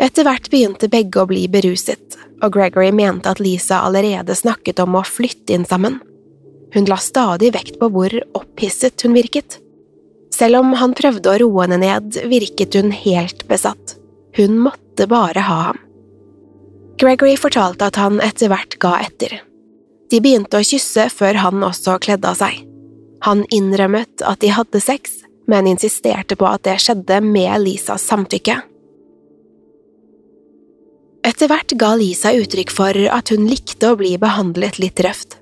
Etter 0.00 0.26
hvert 0.26 0.48
begynte 0.52 0.90
begge 0.92 1.22
å 1.22 1.28
bli 1.28 1.44
beruset, 1.48 2.16
og 2.44 2.56
Gregory 2.56 2.90
mente 2.92 3.30
at 3.30 3.40
Lisa 3.40 3.82
allerede 3.86 4.34
snakket 4.36 4.80
om 4.84 4.98
å 4.98 5.04
flytte 5.06 5.56
inn 5.56 5.64
sammen. 5.68 6.00
Hun 6.74 6.88
la 6.90 6.98
stadig 7.00 7.52
vekt 7.54 7.78
på 7.80 7.88
hvor 7.92 8.12
opphisset 8.36 9.06
hun 9.06 9.16
virket. 9.16 9.60
Selv 10.34 10.60
om 10.60 10.74
han 10.76 10.96
prøvde 10.96 11.32
å 11.32 11.38
roe 11.40 11.64
henne 11.64 11.78
ned, 11.80 12.18
virket 12.28 12.76
hun 12.76 12.92
helt 12.92 13.46
besatt. 13.48 13.96
Hun 14.36 14.58
måtte 14.66 15.06
bare 15.08 15.46
ha 15.46 15.60
ham. 15.70 15.80
Gregory 16.96 17.36
fortalte 17.36 17.90
at 17.90 17.98
han 18.00 18.20
etter 18.24 18.48
hvert 18.48 18.78
ga 18.80 18.94
etter. 19.04 19.40
De 20.10 20.20
begynte 20.22 20.60
å 20.60 20.64
kysse 20.64 21.08
før 21.12 21.40
han 21.42 21.64
også 21.66 21.98
kledde 22.00 22.30
av 22.30 22.38
seg. 22.38 22.62
Han 23.26 23.42
innrømmet 23.52 24.22
at 24.24 24.40
de 24.40 24.52
hadde 24.54 24.80
sex, 24.80 25.20
men 25.50 25.68
insisterte 25.68 26.38
på 26.38 26.46
at 26.48 26.64
det 26.66 26.78
skjedde 26.82 27.20
med 27.24 27.52
Lisas 27.64 28.06
samtykke. 28.08 28.60
Etter 31.26 31.50
hvert 31.50 31.74
ga 31.78 31.90
Lisa 31.98 32.30
uttrykk 32.38 32.70
for 32.70 32.96
at 33.12 33.32
hun 33.34 33.48
likte 33.50 33.90
å 33.90 33.98
bli 33.98 34.14
behandlet 34.22 34.78
litt 34.78 35.02
røft. 35.02 35.40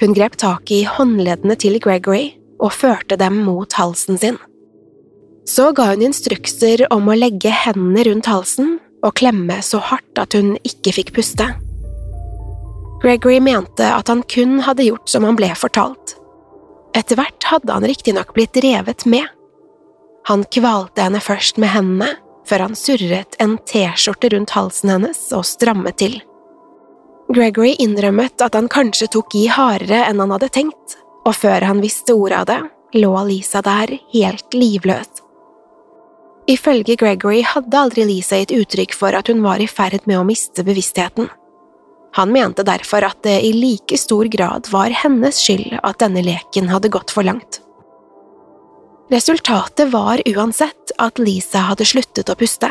Hun 0.00 0.14
grep 0.14 0.38
tak 0.38 0.70
i 0.74 0.84
håndleddene 0.86 1.56
til 1.58 1.80
Gregory 1.82 2.36
og 2.62 2.72
førte 2.72 3.18
dem 3.18 3.42
mot 3.46 3.74
halsen 3.76 4.18
sin. 4.20 4.38
Så 5.44 5.72
ga 5.76 5.90
hun 5.90 6.06
instrukser 6.06 6.86
om 6.94 7.10
å 7.10 7.18
legge 7.18 7.50
hendene 7.52 8.06
rundt 8.08 8.30
halsen 8.30 8.78
og 9.04 9.14
klemme 9.20 9.60
så 9.62 9.80
hardt 9.84 10.18
at 10.20 10.34
hun 10.36 10.54
ikke 10.64 10.94
fikk 10.96 11.14
puste. 11.16 11.46
Gregory 13.04 13.40
mente 13.44 13.84
at 13.84 14.08
han 14.08 14.22
kun 14.32 14.62
hadde 14.64 14.86
gjort 14.86 15.10
som 15.12 15.26
han 15.28 15.36
ble 15.36 15.50
fortalt. 15.58 16.16
Etter 16.96 17.18
hvert 17.18 17.48
hadde 17.50 17.74
han 17.74 17.84
riktignok 17.84 18.32
blitt 18.36 18.56
revet 18.64 19.04
med. 19.04 19.26
Han 20.30 20.46
kvalte 20.48 21.04
henne 21.04 21.20
først 21.20 21.58
med 21.60 21.74
hendene, 21.74 22.14
før 22.48 22.66
han 22.66 22.76
surret 22.78 23.36
en 23.40 23.58
T-skjorte 23.68 24.30
rundt 24.32 24.54
halsen 24.56 24.92
hennes 24.94 25.20
og 25.36 25.44
strammet 25.48 25.98
til. 26.00 26.16
Gregory 27.32 27.74
innrømmet 27.80 28.40
at 28.44 28.56
han 28.56 28.68
kanskje 28.72 29.08
tok 29.16 29.36
i 29.36 29.46
hardere 29.52 30.04
enn 30.08 30.20
han 30.20 30.32
hadde 30.36 30.52
tenkt, 30.52 30.96
og 31.24 31.36
før 31.36 31.64
han 31.64 31.80
visste 31.84 32.16
ordet 32.16 32.40
av 32.42 32.48
det, 32.50 32.60
lå 33.00 33.12
Lisa 33.28 33.64
der 33.64 33.96
helt 34.12 34.56
livløs. 34.56 35.23
Ifølge 36.50 36.96
Gregory 37.00 37.40
hadde 37.46 37.78
aldri 37.78 38.04
Lisa 38.04 38.36
gitt 38.40 38.52
uttrykk 38.52 38.92
for 38.96 39.16
at 39.16 39.30
hun 39.32 39.40
var 39.44 39.62
i 39.64 39.68
ferd 39.70 40.04
med 40.04 40.20
å 40.20 40.26
miste 40.28 40.64
bevisstheten. 40.66 41.30
Han 42.14 42.30
mente 42.30 42.62
derfor 42.62 43.06
at 43.08 43.22
det 43.26 43.40
i 43.42 43.52
like 43.56 43.96
stor 43.98 44.28
grad 44.30 44.68
var 44.70 44.92
hennes 44.94 45.40
skyld 45.40 45.80
at 45.80 45.98
denne 46.02 46.22
leken 46.22 46.68
hadde 46.70 46.92
gått 46.92 47.10
for 47.14 47.26
langt. 47.26 47.58
Resultatet 49.10 49.90
var 49.92 50.20
uansett 50.28 50.94
at 50.98 51.18
Lisa 51.18 51.64
hadde 51.70 51.88
sluttet 51.88 52.30
å 52.30 52.36
puste. 52.38 52.70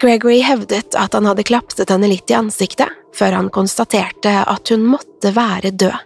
Gregory 0.00 0.42
hevdet 0.44 0.94
at 1.00 1.16
han 1.16 1.26
hadde 1.28 1.46
klapset 1.48 1.90
henne 1.90 2.08
litt 2.12 2.30
i 2.30 2.36
ansiktet, 2.36 2.92
før 3.16 3.38
han 3.38 3.50
konstaterte 3.52 4.32
at 4.44 4.72
hun 4.72 4.84
måtte 4.84 5.32
være 5.36 5.72
død. 5.72 5.96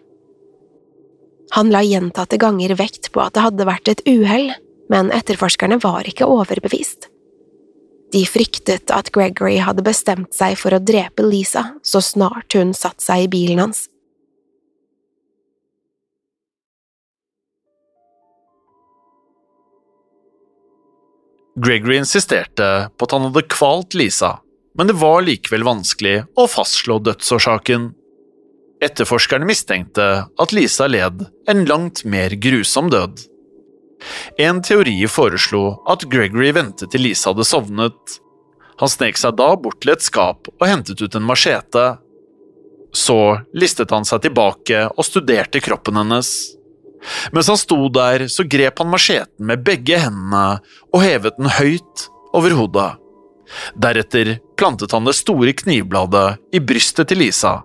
Han 1.59 1.71
la 1.75 1.83
gjentatte 1.83 2.39
ganger 2.39 2.77
vekt 2.79 3.11
på 3.11 3.23
at 3.25 3.35
det 3.35 3.43
hadde 3.43 3.67
vært 3.67 3.91
et 3.91 4.03
uhell, 4.07 4.53
men 4.91 5.13
etterforskerne 5.15 5.79
var 5.83 6.09
ikke 6.11 6.29
overbevist. 6.29 7.09
De 8.11 8.25
fryktet 8.27 8.91
at 8.91 9.13
Gregory 9.15 9.61
hadde 9.63 9.87
bestemt 9.87 10.35
seg 10.35 10.57
for 10.59 10.75
å 10.75 10.83
drepe 10.83 11.23
Lisa 11.23 11.77
så 11.87 12.03
snart 12.03 12.59
hun 12.59 12.75
satte 12.75 13.05
seg 13.05 13.29
i 13.29 13.31
bilen 13.31 13.63
hans. 13.63 13.87
Gregory 21.61 21.99
insisterte 22.01 22.67
på 22.97 23.07
at 23.07 23.15
han 23.15 23.27
hadde 23.29 23.47
kvalt 23.53 23.95
Lisa, 23.99 24.39
men 24.79 24.89
det 24.89 24.97
var 24.99 25.23
likevel 25.27 25.67
vanskelig 25.67 26.23
å 26.39 26.47
fastslå 26.49 27.01
dødsårsaken. 27.05 27.91
Etterforskerne 28.81 29.47
mistenkte 29.49 30.07
at 30.25 30.55
Lisa 30.57 30.87
led 30.89 31.27
en 31.51 31.67
langt 31.69 32.05
mer 32.09 32.33
grusom 32.41 32.89
død. 32.91 33.21
En 34.39 34.63
teori 34.65 34.97
foreslo 35.09 35.81
at 35.91 36.07
Gregory 36.13 36.53
ventet 36.57 36.93
til 36.93 37.05
Lisa 37.05 37.33
hadde 37.33 37.47
sovnet. 37.49 38.21
Han 38.81 38.89
snek 38.89 39.19
seg 39.21 39.37
da 39.37 39.51
bort 39.61 39.83
til 39.83 39.93
et 39.95 40.05
skap 40.05 40.49
og 40.57 40.65
hentet 40.69 41.03
ut 41.03 41.17
en 41.17 41.27
machete. 41.27 41.85
Så 42.97 43.19
listet 43.55 43.93
han 43.95 44.07
seg 44.09 44.25
tilbake 44.25 44.87
og 44.91 45.07
studerte 45.07 45.61
kroppen 45.63 46.01
hennes. 46.01 46.31
Mens 47.33 47.49
han 47.49 47.61
sto 47.61 47.79
der, 47.93 48.27
så 48.29 48.45
grep 48.45 48.81
han 48.81 48.91
macheten 48.93 49.47
med 49.49 49.65
begge 49.65 50.01
hendene 50.01 50.61
og 50.91 51.05
hevet 51.05 51.39
den 51.39 51.53
høyt 51.57 52.09
over 52.37 52.57
hodet. 52.57 52.91
Deretter 53.75 54.37
plantet 54.61 54.93
han 54.95 55.09
det 55.09 55.17
store 55.19 55.55
knivbladet 55.57 56.55
i 56.55 56.61
brystet 56.63 57.11
til 57.11 57.23
Lisa. 57.25 57.61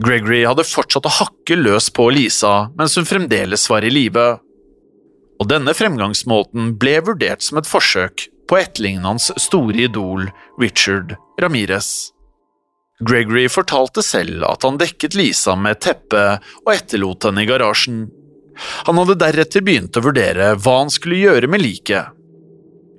Gregory 0.00 0.44
hadde 0.48 0.64
fortsatt 0.64 1.08
å 1.08 1.12
hakke 1.12 1.58
løs 1.58 1.90
på 1.92 2.06
Lisa 2.14 2.70
mens 2.78 2.96
hun 2.96 3.08
fremdeles 3.08 3.66
var 3.68 3.84
i 3.84 3.92
live 3.92 4.30
og 5.40 5.48
denne 5.48 5.72
fremgangsmåten 5.76 6.74
ble 6.80 6.98
vurdert 7.06 7.44
som 7.44 7.60
et 7.60 7.68
forsøk 7.68 8.28
på 8.48 8.56
å 8.56 8.60
etterligne 8.60 9.06
hans 9.06 9.30
store 9.40 9.86
idol 9.86 10.28
Richard 10.60 11.16
Ramirez. 11.40 12.10
Gregory 13.00 13.46
fortalte 13.48 14.04
selv 14.04 14.44
at 14.44 14.66
han 14.66 14.76
dekket 14.80 15.16
Lisa 15.16 15.54
med 15.56 15.78
et 15.78 15.84
teppe 15.86 16.24
og 16.66 16.72
etterlot 16.74 17.24
henne 17.24 17.46
i 17.46 17.48
garasjen. 17.48 18.02
Han 18.84 19.00
hadde 19.00 19.16
deretter 19.22 19.64
begynt 19.64 19.96
å 19.96 20.04
vurdere 20.04 20.52
hva 20.60 20.80
han 20.82 20.92
skulle 20.92 21.22
gjøre 21.22 21.48
med 21.48 21.64
liket. 21.64 22.12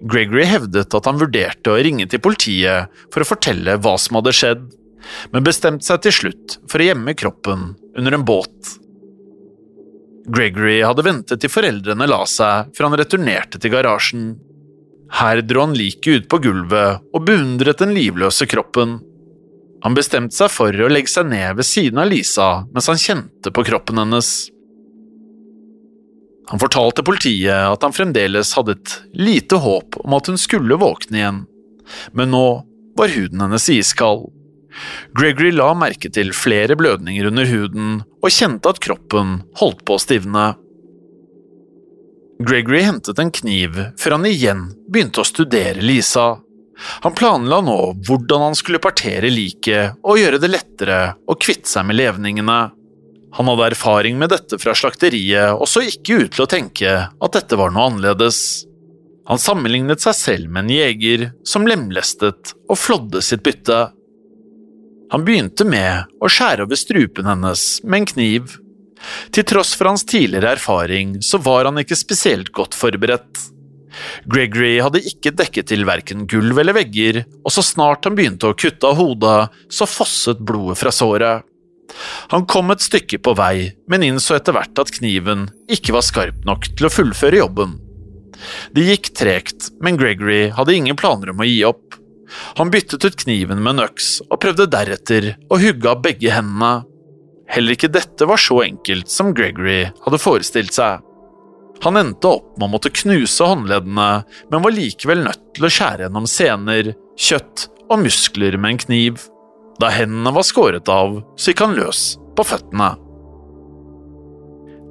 Gregory 0.01 0.47
hevdet 0.49 0.95
at 0.97 1.05
han 1.05 1.21
vurderte 1.21 1.69
å 1.69 1.77
ringe 1.77 2.07
til 2.09 2.23
politiet 2.23 2.89
for 3.13 3.21
å 3.21 3.29
fortelle 3.35 3.77
hva 3.77 3.93
som 4.01 4.17
hadde 4.17 4.33
skjedd, 4.33 4.63
men 5.29 5.45
bestemte 5.45 5.85
seg 5.85 6.01
til 6.01 6.17
slutt 6.17 6.57
for 6.65 6.81
å 6.81 6.87
gjemme 6.89 7.13
kroppen 7.17 7.75
under 7.93 8.17
en 8.17 8.25
båt. 8.25 8.80
Gregory 10.29 10.81
hadde 10.85 11.05
ventet 11.05 11.41
til 11.41 11.51
foreldrene 11.51 12.07
la 12.09 12.21
seg 12.29 12.71
før 12.75 12.89
han 12.89 12.97
returnerte 12.99 13.61
til 13.61 13.73
garasjen. 13.73 14.25
Her 15.17 15.41
dro 15.43 15.65
han 15.65 15.75
liket 15.75 16.21
ut 16.21 16.27
på 16.31 16.39
gulvet 16.45 17.01
og 17.11 17.25
beundret 17.27 17.81
den 17.81 17.95
livløse 17.97 18.47
kroppen. 18.49 18.99
Han 19.81 19.97
bestemte 19.97 20.37
seg 20.37 20.51
for 20.53 20.75
å 20.75 20.89
legge 20.91 21.11
seg 21.11 21.29
ned 21.31 21.57
ved 21.57 21.67
siden 21.67 22.01
av 22.03 22.11
Lisa 22.11 22.49
mens 22.69 22.89
han 22.91 23.01
kjente 23.01 23.53
på 23.53 23.65
kroppen 23.67 24.01
hennes. 24.03 24.31
Han 26.51 26.61
fortalte 26.61 27.05
politiet 27.07 27.71
at 27.71 27.83
han 27.85 27.95
fremdeles 27.95 28.53
hadde 28.57 28.75
et 28.77 28.97
lite 29.15 29.57
håp 29.63 29.97
om 30.03 30.17
at 30.17 30.27
hun 30.29 30.39
skulle 30.39 30.79
våkne 30.79 31.17
igjen, 31.17 31.41
men 32.17 32.33
nå 32.33 32.45
var 32.99 33.13
huden 33.13 33.41
hennes 33.45 33.69
iskald. 33.71 34.27
Gregory 35.17 35.51
la 35.55 35.71
merke 35.77 36.11
til 36.13 36.31
flere 36.35 36.77
blødninger 36.79 37.27
under 37.27 37.47
huden 37.49 38.01
og 38.21 38.33
kjente 38.33 38.71
at 38.71 38.81
kroppen 38.83 39.41
holdt 39.59 39.83
på 39.87 39.97
å 39.97 40.01
stivne. 40.01 40.45
Gregory 42.41 42.81
hentet 42.87 43.19
en 43.21 43.31
kniv 43.33 43.77
før 43.99 44.17
han 44.17 44.25
igjen 44.29 44.69
begynte 44.89 45.21
å 45.21 45.27
studere 45.27 45.83
Lisa. 45.83 46.39
Han 47.05 47.13
planla 47.17 47.59
nå 47.61 47.77
hvordan 48.07 48.47
han 48.47 48.57
skulle 48.57 48.81
partere 48.81 49.29
liket 49.29 50.01
og 50.01 50.17
gjøre 50.17 50.39
det 50.41 50.49
lettere 50.49 51.01
å 51.29 51.37
kvitte 51.37 51.69
seg 51.69 51.85
med 51.89 51.99
levningene. 51.99 52.59
Han 53.37 53.47
hadde 53.47 53.69
erfaring 53.71 54.17
med 54.19 54.33
dette 54.33 54.57
fra 54.59 54.73
slakteriet 54.75 55.53
og 55.53 55.69
så 55.69 55.85
ikke 55.87 56.23
ut 56.23 56.35
til 56.35 56.45
å 56.45 56.51
tenke 56.51 56.97
at 57.07 57.37
dette 57.37 57.59
var 57.59 57.71
noe 57.71 57.91
annerledes. 57.91 58.41
Han 59.29 59.39
sammenlignet 59.39 60.01
seg 60.03 60.17
selv 60.17 60.51
med 60.51 60.65
en 60.65 60.73
jeger 60.73 61.29
som 61.47 61.67
lemlestet 61.69 62.55
og 62.67 62.79
flådde 62.79 63.21
sitt 63.23 63.45
bytte. 63.45 63.91
Han 65.11 65.25
begynte 65.27 65.67
med 65.67 66.11
å 66.23 66.29
skjære 66.31 66.65
over 66.67 66.79
strupen 66.79 67.27
hennes 67.27 67.65
med 67.83 68.01
en 68.01 68.11
kniv. 68.13 68.53
Til 69.35 69.45
tross 69.47 69.73
for 69.75 69.89
hans 69.91 70.05
tidligere 70.07 70.53
erfaring 70.55 71.17
så 71.25 71.39
var 71.41 71.67
han 71.67 71.81
ikke 71.81 71.97
spesielt 71.99 72.53
godt 72.55 72.77
forberedt. 72.77 73.47
Gregory 74.31 74.77
hadde 74.79 75.03
ikke 75.03 75.33
dekket 75.35 75.67
til 75.71 75.83
verken 75.87 76.23
gulv 76.31 76.61
eller 76.61 76.77
vegger, 76.77 77.25
og 77.43 77.51
så 77.51 77.63
snart 77.65 78.07
han 78.07 78.15
begynte 78.15 78.47
å 78.47 78.55
kutte 78.55 78.87
av 78.87 78.99
hodet, 79.01 79.51
så 79.67 79.87
fosset 79.89 80.39
blodet 80.39 80.79
fra 80.79 80.93
såret. 80.95 81.47
Han 82.31 82.47
kom 82.47 82.71
et 82.71 82.83
stykke 82.83 83.19
på 83.19 83.35
vei, 83.35 83.71
men 83.91 84.05
innså 84.07 84.37
etter 84.37 84.55
hvert 84.55 84.79
at 84.79 84.93
kniven 84.95 85.49
ikke 85.67 85.95
var 85.97 86.07
skarp 86.07 86.45
nok 86.47 86.71
til 86.71 86.87
å 86.87 86.93
fullføre 86.93 87.41
jobben. 87.41 87.75
Det 88.71 88.87
gikk 88.87 89.11
tregt, 89.17 89.73
men 89.83 89.99
Gregory 89.99 90.45
hadde 90.55 90.77
ingen 90.77 90.97
planer 90.97 91.33
om 91.33 91.43
å 91.43 91.47
gi 91.47 91.59
opp. 91.67 91.99
Han 92.59 92.71
byttet 92.71 93.05
ut 93.05 93.19
kniven 93.23 93.61
med 93.63 93.75
en 93.75 93.85
øks 93.87 94.21
og 94.27 94.39
prøvde 94.43 94.69
deretter 94.71 95.33
å 95.51 95.59
hugge 95.61 95.91
av 95.91 96.01
begge 96.05 96.33
hendene. 96.33 96.85
Heller 97.51 97.75
ikke 97.75 97.91
dette 97.91 98.27
var 98.29 98.39
så 98.39 98.61
enkelt 98.63 99.11
som 99.11 99.33
Gregory 99.35 99.83
hadde 100.05 100.21
forestilt 100.21 100.75
seg. 100.75 101.01
Han 101.81 101.97
endte 101.97 102.29
opp 102.29 102.53
med 102.55 102.67
å 102.67 102.71
måtte 102.75 102.93
knuse 102.93 103.45
håndleddene, 103.47 104.09
men 104.51 104.63
var 104.63 104.75
likevel 104.75 105.23
nødt 105.25 105.47
til 105.57 105.65
å 105.65 105.71
skjære 105.73 106.05
gjennom 106.05 106.27
sener, 106.29 106.91
kjøtt 107.19 107.67
og 107.89 108.03
muskler 108.03 108.57
med 108.61 108.75
en 108.75 108.81
kniv. 108.85 109.23
Da 109.81 109.89
hendene 109.91 110.33
var 110.35 110.45
skåret 110.45 110.91
av, 110.93 111.17
så 111.35 111.51
gikk 111.51 111.65
han 111.65 111.75
løs 111.79 112.03
på 112.37 112.45
føttene. 112.45 112.93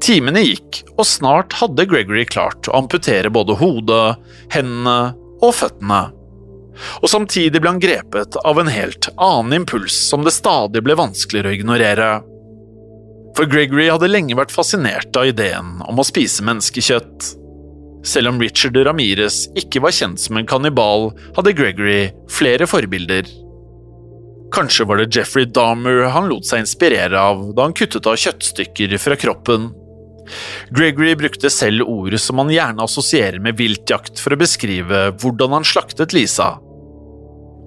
Timene 0.01 0.43
gikk, 0.43 0.83
og 0.97 1.07
snart 1.07 1.55
hadde 1.61 1.87
Gregory 1.89 2.25
klart 2.29 2.69
å 2.69 2.79
amputere 2.81 3.31
både 3.33 3.57
hodet, 3.61 4.17
hendene 4.53 5.13
og 5.41 5.55
føttene 5.57 6.09
og 7.01 7.11
samtidig 7.13 7.61
ble 7.61 7.75
han 7.75 7.83
grepet 7.83 8.39
av 8.45 8.61
en 8.61 8.71
helt 8.73 9.11
annen 9.17 9.63
impuls 9.63 9.97
som 10.09 10.25
det 10.27 10.35
stadig 10.37 10.83
ble 10.87 10.97
vanskeligere 10.99 11.53
å 11.53 11.59
ignorere. 11.59 12.11
For 13.39 13.49
Gregory 13.51 13.89
hadde 13.91 14.11
lenge 14.11 14.39
vært 14.39 14.55
fascinert 14.55 15.17
av 15.17 15.29
ideen 15.31 15.79
om 15.87 16.01
å 16.01 16.07
spise 16.07 16.45
menneskekjøtt. 16.47 17.35
Selv 18.07 18.33
om 18.33 18.41
Richard 18.41 18.79
Ramirez 18.81 19.45
ikke 19.61 19.83
var 19.85 19.95
kjent 19.95 20.21
som 20.23 20.39
en 20.41 20.49
kannibal, 20.49 21.11
hadde 21.37 21.55
Gregory 21.57 22.01
flere 22.33 22.69
forbilder. 22.71 23.29
Kanskje 24.51 24.87
var 24.89 24.99
det 24.99 25.13
Jeffrey 25.15 25.47
Dahmer 25.47 26.09
han 26.11 26.27
lot 26.31 26.49
seg 26.49 26.65
inspirere 26.65 27.21
av 27.21 27.53
da 27.55 27.69
han 27.69 27.77
kuttet 27.77 28.09
av 28.09 28.19
kjøttstykker 28.19 28.97
fra 28.99 29.19
kroppen. 29.21 29.69
Gregory 30.75 31.15
brukte 31.19 31.51
selv 31.51 31.87
ordet 31.89 32.21
som 32.23 32.39
han 32.43 32.51
gjerne 32.53 32.85
assosierer 32.87 33.41
med 33.43 33.59
viltjakt 33.59 34.21
for 34.23 34.35
å 34.35 34.41
beskrive 34.41 35.11
hvordan 35.21 35.59
han 35.59 35.67
slaktet 35.67 36.15
Lisa. 36.17 36.57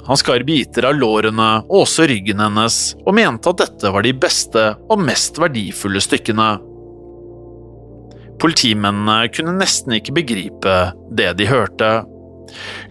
Han 0.08 0.20
skar 0.20 0.44
biter 0.44 0.89
av 0.89 0.98
lårene 1.00 1.50
og 1.70 1.84
også 1.86 2.08
ryggen 2.12 2.42
hennes, 2.44 2.80
og 3.06 3.16
mente 3.16 3.54
at 3.54 3.62
dette 3.62 3.92
var 3.94 4.04
de 4.04 4.12
beste 4.16 4.63
og 4.92 5.00
mest 5.00 5.39
verdifulle 5.39 6.02
stykkene. 6.04 6.50
Politimennene 8.44 9.30
kunne 9.32 9.56
nesten 9.56 9.96
ikke 9.96 10.16
begripe 10.18 10.76
det 11.16 11.30
de 11.39 11.48
hørte. 11.48 11.92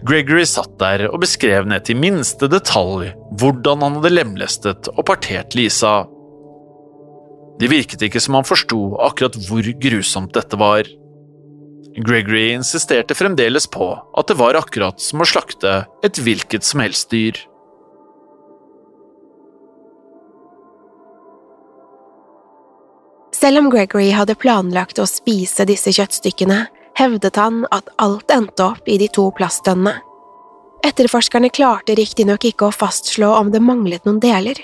Gregory 0.07 0.47
satt 0.49 0.73
der 0.81 1.05
og 1.11 1.21
beskrev 1.21 1.67
ned 1.69 1.85
til 1.85 1.99
minste 2.01 2.49
detalj 2.51 3.11
hvordan 3.39 3.85
han 3.85 3.99
hadde 3.99 4.13
lemlestet 4.15 4.89
og 4.95 5.05
partert 5.07 5.53
Lisa. 5.57 6.01
Det 7.61 7.69
virket 7.69 8.01
ikke 8.07 8.21
som 8.23 8.39
han 8.39 8.47
forsto 8.47 8.81
akkurat 9.05 9.37
hvor 9.45 9.69
grusomt 9.85 10.33
dette 10.35 10.57
var. 10.59 10.89
Gregory 11.95 12.51
insisterte 12.53 13.15
fremdeles 13.15 13.67
på 13.67 13.87
at 14.17 14.27
det 14.27 14.37
var 14.39 14.57
akkurat 14.57 15.01
som 15.01 15.21
å 15.21 15.27
slakte 15.29 15.83
et 16.05 16.17
hvilket 16.17 16.65
som 16.65 16.81
helst 16.81 17.11
dyr. 17.13 17.37
Selv 23.33 23.59
om 23.59 23.69
Gregory 23.69 24.09
hadde 24.15 24.37
planlagt 24.39 25.01
å 25.03 25.05
spise 25.09 25.67
disse 25.69 25.91
kjøttstykkene, 25.93 26.63
hevdet 26.97 27.37
han 27.37 27.63
at 27.75 27.89
alt 28.01 28.31
endte 28.31 28.65
opp 28.71 28.89
i 28.89 28.97
de 29.01 29.09
to 29.11 29.27
plastdønnene. 29.35 29.97
Etterforskerne 30.83 31.49
klarte 31.53 31.95
riktignok 31.95 32.43
ikke 32.49 32.67
å 32.67 32.75
fastslå 32.75 33.29
om 33.37 33.51
det 33.53 33.61
manglet 33.63 34.03
noen 34.07 34.19
deler. 34.23 34.57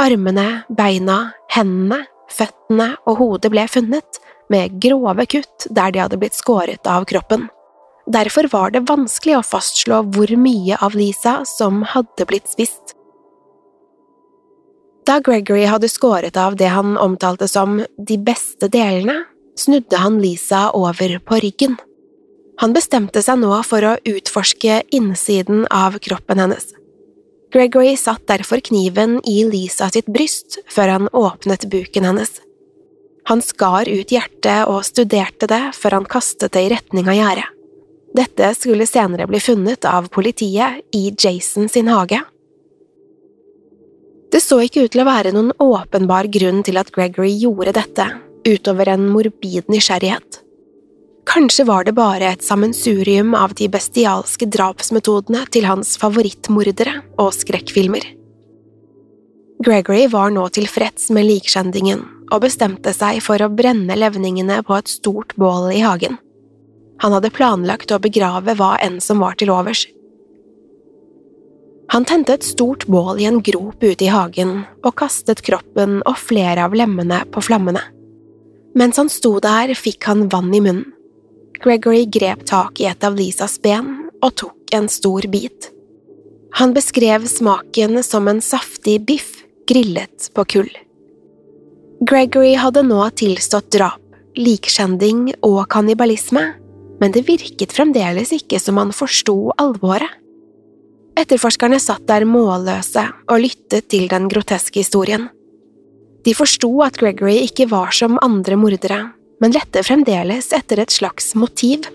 Armene, 0.00 0.64
beina, 0.68 1.34
hendene, 1.52 2.04
føttene 2.32 2.94
og 3.04 3.18
hodet 3.20 3.50
ble 3.52 3.66
funnet, 3.68 4.20
med 4.52 4.80
grove 4.82 5.26
kutt 5.26 5.66
der 5.70 5.92
de 5.94 6.02
hadde 6.02 6.18
blitt 6.20 6.36
skåret 6.36 6.86
av 6.86 7.06
kroppen. 7.08 7.48
Derfor 8.06 8.48
var 8.52 8.74
det 8.74 8.84
vanskelig 8.88 9.38
å 9.38 9.46
fastslå 9.46 10.02
hvor 10.12 10.34
mye 10.36 10.76
av 10.84 10.96
Lisa 10.98 11.38
som 11.48 11.82
hadde 11.94 12.26
blitt 12.28 12.50
spist. 12.52 12.92
Da 15.04 15.18
Gregory 15.20 15.64
hadde 15.68 15.88
skåret 15.92 16.36
av 16.40 16.56
det 16.56 16.70
han 16.72 16.96
omtalte 17.00 17.48
som 17.48 17.80
de 17.96 18.16
beste 18.20 18.68
delene, 18.72 19.24
snudde 19.56 20.00
han 20.00 20.20
Lisa 20.20 20.70
over 20.74 21.18
på 21.24 21.40
ryggen. 21.44 21.76
Han 22.60 22.72
bestemte 22.72 23.22
seg 23.22 23.40
nå 23.42 23.52
for 23.66 23.84
å 23.84 23.96
utforske 24.08 24.80
innsiden 24.94 25.66
av 25.70 25.98
kroppen 26.02 26.40
hennes. 26.40 26.72
Gregory 27.54 27.94
satt 27.96 28.24
derfor 28.26 28.62
kniven 28.64 29.20
i 29.28 29.44
Lisa 29.46 29.90
sitt 29.92 30.08
bryst 30.10 30.58
før 30.72 30.96
han 30.96 31.12
åpnet 31.12 31.68
buken 31.70 32.08
hennes. 32.08 32.40
Han 33.24 33.40
skar 33.42 33.88
ut 33.88 34.12
hjertet 34.12 34.68
og 34.68 34.84
studerte 34.84 35.48
det 35.48 35.62
før 35.78 35.98
han 35.98 36.08
kastet 36.08 36.52
det 36.52 36.66
i 36.66 36.70
retning 36.74 37.08
av 37.08 37.16
gjerdet. 37.16 37.50
Dette 38.14 38.52
skulle 38.54 38.86
senere 38.86 39.26
bli 39.26 39.40
funnet 39.42 39.88
av 39.90 40.06
politiet 40.12 40.84
i 40.94 41.08
Jason 41.18 41.68
sin 41.68 41.88
hage. 41.90 42.20
Det 44.30 44.42
så 44.42 44.60
ikke 44.62 44.84
ut 44.84 44.92
til 44.94 45.02
å 45.02 45.08
være 45.08 45.32
noen 45.34 45.50
åpenbar 45.62 46.28
grunn 46.30 46.62
til 46.66 46.78
at 46.78 46.92
Gregory 46.94 47.32
gjorde 47.42 47.74
dette, 47.74 48.06
utover 48.46 48.92
en 48.92 49.08
morbid 49.10 49.70
nysgjerrighet. 49.72 50.40
Kanskje 51.26 51.64
var 51.66 51.86
det 51.86 51.96
bare 51.96 52.34
et 52.34 52.44
sammensurium 52.44 53.34
av 53.38 53.56
de 53.58 53.70
bestialske 53.72 54.46
drapsmetodene 54.46 55.46
til 55.54 55.66
hans 55.66 55.96
favorittmordere 55.98 57.00
og 57.18 57.32
skrekkfilmer. 57.34 58.04
Gregory 59.64 60.04
var 60.12 60.34
nå 60.34 60.44
tilfreds 60.54 61.08
med 61.14 61.26
likskjendingen 61.30 62.04
og 62.32 62.44
bestemte 62.44 62.94
seg 62.96 63.20
for 63.24 63.42
å 63.42 63.50
brenne 63.52 63.96
levningene 63.98 64.60
på 64.66 64.76
et 64.78 64.90
stort 64.90 65.34
bål 65.40 65.72
i 65.74 65.82
hagen. 65.84 66.18
Han 67.02 67.12
hadde 67.16 67.32
planlagt 67.34 67.92
å 67.92 68.00
begrave 68.02 68.54
hva 68.58 68.76
enn 68.82 69.00
som 69.02 69.20
var 69.22 69.36
til 69.40 69.52
overs. 69.52 69.86
Han 71.92 72.06
tente 72.08 72.34
et 72.34 72.46
stort 72.46 72.86
bål 72.90 73.20
i 73.20 73.26
en 73.28 73.42
grop 73.44 73.82
ute 73.84 74.06
i 74.06 74.12
hagen 74.12 74.62
og 74.82 74.94
kastet 74.98 75.44
kroppen 75.44 76.00
og 76.02 76.16
flere 76.18 76.64
av 76.64 76.74
lemmene 76.74 77.20
på 77.30 77.42
flammene. 77.44 77.82
Mens 78.74 78.98
han 78.98 79.10
sto 79.12 79.36
der, 79.42 79.70
fikk 79.78 80.08
han 80.08 80.26
vann 80.32 80.50
i 80.54 80.62
munnen. 80.64 80.90
Gregory 81.62 82.04
grep 82.10 82.42
tak 82.48 82.80
i 82.82 82.88
et 82.90 83.04
av 83.06 83.14
Lisas 83.16 83.60
ben 83.62 84.10
og 84.18 84.34
tok 84.40 84.74
en 84.74 84.88
stor 84.90 85.24
bit. 85.30 85.70
Han 86.58 86.74
beskrev 86.74 87.28
smaken 87.30 88.02
som 88.04 88.28
en 88.28 88.42
saftig 88.42 88.98
biff 89.06 89.44
grillet 89.70 90.28
på 90.34 90.44
kull. 90.56 90.72
Gregory 92.02 92.56
hadde 92.58 92.82
nå 92.82 92.98
tilstått 93.14 93.70
drap, 93.74 94.02
likskjending 94.34 95.28
og 95.46 95.62
kannibalisme, 95.70 96.42
men 96.98 97.14
det 97.14 97.22
virket 97.28 97.74
fremdeles 97.74 98.32
ikke 98.34 98.58
som 98.58 98.80
han 98.82 98.90
forsto 98.94 99.52
alvoret. 99.62 100.10
Etterforskerne 101.14 101.78
satt 101.78 102.02
der 102.08 102.26
målløse 102.26 103.04
og 103.30 103.44
lyttet 103.44 103.86
til 103.92 104.08
den 104.10 104.26
groteske 104.32 104.82
historien. 104.82 105.28
De 106.26 106.34
forsto 106.34 106.70
at 106.82 106.98
Gregory 106.98 107.44
ikke 107.44 107.68
var 107.70 107.94
som 107.94 108.18
andre 108.24 108.58
mordere, 108.58 109.00
men 109.38 109.54
lette 109.54 109.84
fremdeles 109.86 110.50
etter 110.56 110.82
et 110.82 110.94
slags 110.94 111.34
motiv. 111.38 111.86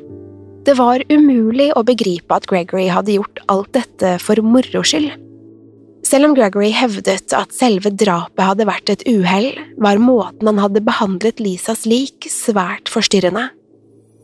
Det 0.63 0.77
var 0.79 1.03
umulig 1.11 1.73
å 1.75 1.83
begripe 1.83 2.35
at 2.35 2.47
Gregory 2.47 2.87
hadde 2.87 3.17
gjort 3.17 3.43
alt 3.51 3.73
dette 3.75 4.15
for 4.23 4.39
moro 4.45 4.85
skyld. 4.85 5.11
Selv 6.09 6.25
om 6.25 6.33
Gregory 6.33 6.71
hevdet 6.73 7.33
at 7.37 7.51
selve 7.53 7.91
drapet 7.93 8.41
hadde 8.41 8.65
vært 8.65 8.89
et 8.89 9.03
uhell, 9.11 9.51
var 9.77 9.99
måten 10.01 10.47
han 10.49 10.61
hadde 10.61 10.81
behandlet 10.81 11.41
Lisas 11.43 11.83
lik 11.85 12.25
svært 12.33 12.89
forstyrrende. 12.89 13.51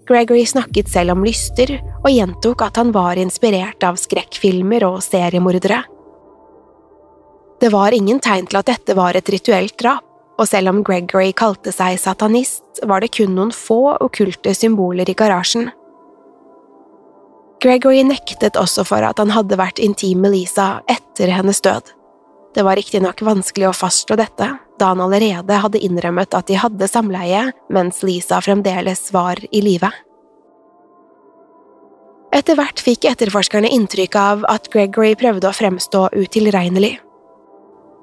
Gregory 0.09 0.47
snakket 0.49 0.89
selv 0.89 1.13
om 1.13 1.21
lyster, 1.25 1.75
og 2.01 2.09
gjentok 2.09 2.63
at 2.65 2.79
han 2.81 2.89
var 2.93 3.21
inspirert 3.21 3.85
av 3.85 3.99
skrekkfilmer 4.01 4.85
og 4.87 4.97
seriemordere. 5.05 5.83
Det 7.61 7.69
var 7.73 7.93
ingen 7.93 8.17
tegn 8.21 8.49
til 8.49 8.59
at 8.59 8.69
dette 8.69 8.97
var 8.97 9.17
et 9.17 9.29
rituelt 9.29 9.77
drap, 9.81 10.05
og 10.41 10.49
selv 10.49 10.73
om 10.73 10.83
Gregory 10.85 11.31
kalte 11.37 11.73
seg 11.73 11.99
satanist, 12.01 12.81
var 12.83 13.05
det 13.05 13.13
kun 13.13 13.37
noen 13.37 13.53
få 13.53 13.95
okkulte 14.01 14.57
symboler 14.57 15.09
i 15.09 15.17
garasjen. 15.17 15.69
Gregory 17.63 18.03
nektet 18.05 18.57
også 18.59 18.83
for 18.87 19.05
at 19.05 19.19
han 19.21 19.31
hadde 19.33 19.57
vært 19.59 19.79
intim 19.81 20.21
med 20.25 20.35
Lisa 20.35 20.81
etter 20.91 21.31
hennes 21.33 21.61
død. 21.63 21.93
Det 22.55 22.63
var 22.63 22.77
riktignok 22.79 23.21
vanskelig 23.25 23.69
å 23.69 23.75
fastslå 23.75 24.15
dette, 24.19 24.47
da 24.79 24.91
han 24.91 25.01
allerede 25.03 25.59
hadde 25.59 25.81
innrømmet 25.83 26.35
at 26.37 26.47
de 26.47 26.59
hadde 26.59 26.87
samleie 26.87 27.49
mens 27.73 28.01
Lisa 28.03 28.39
fremdeles 28.43 29.09
var 29.15 29.41
i 29.51 29.63
live. 29.63 29.91
Etter 32.35 32.59
hvert 32.59 32.81
fikk 32.83 33.07
etterforskerne 33.07 33.71
inntrykk 33.71 34.15
av 34.19 34.45
at 34.51 34.67
Gregory 34.71 35.13
prøvde 35.19 35.47
å 35.47 35.55
fremstå 35.55 36.09
utilregnelig. 36.19 36.97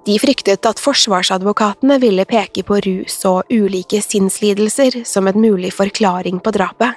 De 0.07 0.17
fryktet 0.19 0.67
at 0.67 0.81
forsvarsadvokatene 0.83 1.99
ville 2.03 2.25
peke 2.27 2.65
på 2.67 2.81
rus 2.83 3.21
og 3.29 3.53
ulike 3.53 4.01
sinnslidelser 4.03 5.03
som 5.07 5.29
en 5.31 5.38
mulig 5.38 5.71
forklaring 5.77 6.41
på 6.43 6.55
drapet. 6.57 6.97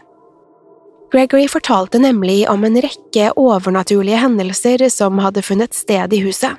Gregory 1.16 1.48
fortalte 1.48 2.00
nemlig 2.00 2.50
om 2.50 2.64
en 2.64 2.82
rekke 2.82 3.30
overnaturlige 3.40 4.18
hendelser 4.20 4.90
som 4.90 5.22
hadde 5.24 5.42
funnet 5.48 5.74
sted 5.74 6.14
i 6.14 6.18
huset. 6.20 6.58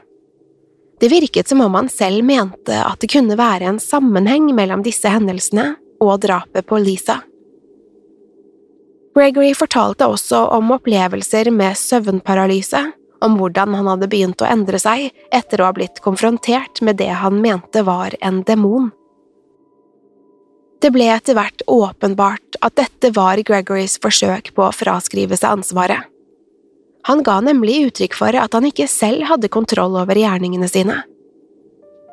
Det 1.01 1.11
virket 1.13 1.49
som 1.49 1.61
om 1.61 1.75
han 1.77 1.91
selv 1.93 2.25
mente 2.25 2.79
at 2.81 2.97
det 3.03 3.11
kunne 3.13 3.37
være 3.37 3.69
en 3.69 3.81
sammenheng 3.81 4.49
mellom 4.57 4.81
disse 4.87 5.13
hendelsene 5.13 5.75
og 6.01 6.23
drapet 6.25 6.65
på 6.65 6.81
Lisa. 6.81 7.19
Gregory 9.13 9.53
fortalte 9.53 10.09
også 10.09 10.47
om 10.57 10.73
opplevelser 10.73 11.53
med 11.53 11.77
søvnparalyse, 11.77 12.81
om 13.21 13.37
hvordan 13.37 13.77
han 13.77 13.93
hadde 13.93 14.09
begynt 14.09 14.41
å 14.41 14.49
endre 14.49 14.81
seg 14.81 15.11
etter 15.37 15.61
å 15.61 15.69
ha 15.69 15.77
blitt 15.77 16.01
konfrontert 16.01 16.81
med 16.81 16.97
det 16.97 17.13
han 17.13 17.45
mente 17.45 17.85
var 17.85 18.17
en 18.25 18.41
demon. 18.49 18.89
Det 20.83 20.93
ble 20.93 21.09
etter 21.09 21.37
hvert 21.37 21.63
åpenbart 21.71 22.59
at 22.65 22.77
dette 22.77 23.11
var 23.17 23.41
Gregorys 23.41 23.97
forsøk 24.03 24.53
på 24.57 24.67
å 24.67 24.75
fraskrive 24.75 25.39
seg 25.39 25.59
ansvaret. 25.59 26.05
Han 27.07 27.23
ga 27.23 27.39
nemlig 27.41 27.85
uttrykk 27.87 28.17
for 28.19 28.35
at 28.37 28.57
han 28.57 28.67
ikke 28.67 28.89
selv 28.91 29.29
hadde 29.31 29.53
kontroll 29.53 29.95
over 29.97 30.19
gjerningene 30.19 30.69
sine. 30.69 30.99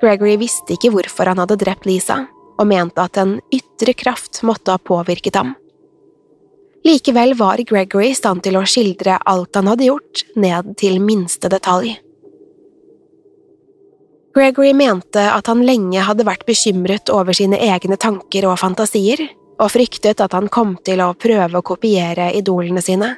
Gregory 0.03 0.35
visste 0.37 0.75
ikke 0.75 0.91
hvorfor 0.93 1.31
han 1.31 1.41
hadde 1.41 1.57
drept 1.61 1.87
Lisa, 1.89 2.25
og 2.59 2.69
mente 2.69 3.01
at 3.01 3.17
en 3.17 3.37
ytre 3.55 3.95
kraft 3.97 4.43
måtte 4.45 4.75
ha 4.75 4.81
påvirket 4.81 5.39
ham. 5.39 5.55
Likevel 6.83 7.33
var 7.39 7.63
Gregory 7.63 8.11
i 8.11 8.17
stand 8.17 8.43
til 8.43 8.59
å 8.59 8.65
skildre 8.67 9.15
alt 9.17 9.55
han 9.55 9.69
hadde 9.71 9.87
gjort, 9.87 10.25
ned 10.35 10.73
til 10.79 10.99
minste 11.01 11.49
detalj. 11.49 11.95
Gregory 14.33 14.73
mente 14.73 15.21
at 15.29 15.47
han 15.47 15.61
lenge 15.65 16.01
hadde 16.01 16.25
vært 16.25 16.47
bekymret 16.47 17.11
over 17.13 17.35
sine 17.37 17.59
egne 17.61 17.99
tanker 18.01 18.47
og 18.49 18.57
fantasier, 18.63 19.21
og 19.61 19.69
fryktet 19.69 20.23
at 20.25 20.33
han 20.33 20.49
kom 20.49 20.73
til 20.85 21.03
å 21.05 21.13
prøve 21.13 21.59
å 21.59 21.65
kopiere 21.65 22.31
idolene 22.33 22.81
sine. 22.81 23.11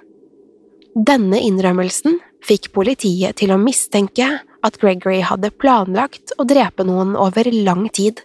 Denne 0.95 1.39
innrømmelsen 1.43 2.19
fikk 2.45 2.69
politiet 2.75 3.39
til 3.39 3.53
å 3.55 3.59
mistenke 3.59 4.27
at 4.65 4.79
Gregory 4.81 5.21
hadde 5.23 5.53
planlagt 5.55 6.35
å 6.39 6.45
drepe 6.47 6.83
noen 6.87 7.15
over 7.19 7.47
lang 7.51 7.87
tid. 7.95 8.19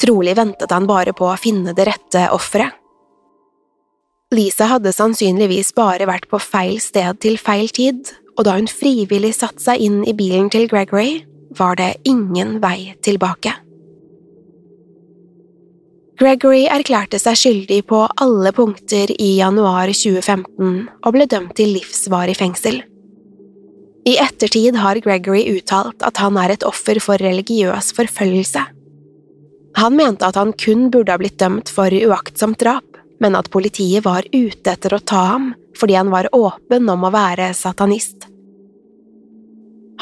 Trolig 0.00 0.34
ventet 0.38 0.72
han 0.72 0.88
bare 0.88 1.12
på 1.16 1.28
å 1.28 1.38
finne 1.40 1.74
det 1.76 1.86
rette 1.88 2.26
offeret. 2.34 2.78
Lisa 4.32 4.70
hadde 4.70 4.94
sannsynligvis 4.96 5.74
bare 5.76 6.08
vært 6.08 6.30
på 6.30 6.40
feil 6.40 6.78
sted 6.80 7.20
til 7.20 7.36
feil 7.36 7.68
tid, 7.68 8.08
og 8.38 8.46
da 8.48 8.56
hun 8.56 8.70
frivillig 8.70 9.34
satte 9.36 9.60
seg 9.60 9.84
inn 9.84 10.00
i 10.08 10.16
bilen 10.16 10.48
til 10.52 10.64
Gregory, 10.70 11.20
var 11.58 11.76
det 11.80 11.94
ingen 12.08 12.58
vei 12.62 12.94
tilbake. 13.04 13.54
Gregory 16.22 16.66
erklærte 16.70 17.18
seg 17.18 17.38
skyldig 17.40 17.80
på 17.90 18.04
alle 18.22 18.52
punkter 18.54 19.10
i 19.16 19.32
januar 19.40 19.90
2015 19.90 20.84
og 21.02 21.14
ble 21.16 21.26
dømt 21.26 21.56
til 21.58 21.72
livsvarig 21.74 22.36
fengsel. 22.38 22.82
I 24.06 24.16
ettertid 24.22 24.76
har 24.82 25.00
Gregory 25.02 25.44
uttalt 25.56 26.02
at 26.06 26.20
han 26.22 26.38
er 26.38 26.54
et 26.54 26.66
offer 26.66 27.00
for 27.02 27.18
religiøs 27.22 27.92
forfølgelse. 27.96 28.62
Han 29.78 29.96
mente 29.96 30.28
at 30.28 30.36
han 30.36 30.52
kun 30.58 30.90
burde 30.92 31.14
ha 31.14 31.18
blitt 31.18 31.38
dømt 31.40 31.70
for 31.72 31.90
uaktsomt 31.90 32.60
drap, 32.60 32.86
men 33.22 33.38
at 33.38 33.50
politiet 33.54 34.04
var 34.04 34.26
ute 34.34 34.74
etter 34.74 34.94
å 34.94 35.02
ta 35.02 35.24
ham 35.34 35.52
fordi 35.78 35.96
han 35.96 36.10
var 36.12 36.28
åpen 36.36 36.90
om 36.92 37.06
å 37.08 37.10
være 37.14 37.48
satanist. 37.56 38.28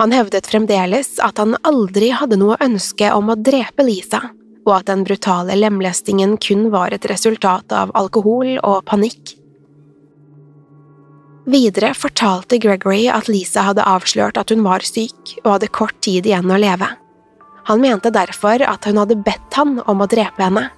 Han 0.00 0.12
hevdet 0.16 0.46
fremdeles 0.48 1.18
at 1.20 1.38
han 1.38 1.58
aldri 1.68 2.08
hadde 2.16 2.38
noe 2.40 2.56
ønske 2.64 3.10
om 3.12 3.28
å 3.28 3.36
drepe 3.36 3.84
Lisa, 3.84 4.22
og 4.64 4.72
at 4.78 4.86
den 4.88 5.02
brutale 5.04 5.52
lemlestingen 5.58 6.38
kun 6.40 6.70
var 6.72 6.96
et 6.96 7.04
resultat 7.10 7.74
av 7.76 7.92
alkohol 7.98 8.54
og 8.62 8.80
panikk. 8.88 9.34
Videre 11.50 11.92
fortalte 11.92 12.56
Gregory 12.62 13.10
at 13.12 13.28
Lisa 13.28 13.66
hadde 13.68 13.84
avslørt 13.84 14.40
at 14.40 14.54
hun 14.54 14.64
var 14.64 14.84
syk 14.88 15.36
og 15.42 15.52
hadde 15.58 15.68
kort 15.68 16.00
tid 16.00 16.28
igjen 16.30 16.48
å 16.48 16.60
leve. 16.64 16.88
Han 17.68 17.84
mente 17.84 18.08
derfor 18.08 18.64
at 18.64 18.88
hun 18.88 19.02
hadde 19.02 19.20
bedt 19.20 19.60
han 19.60 19.82
om 19.84 20.00
å 20.00 20.08
drepe 20.08 20.40
henne. 20.40 20.70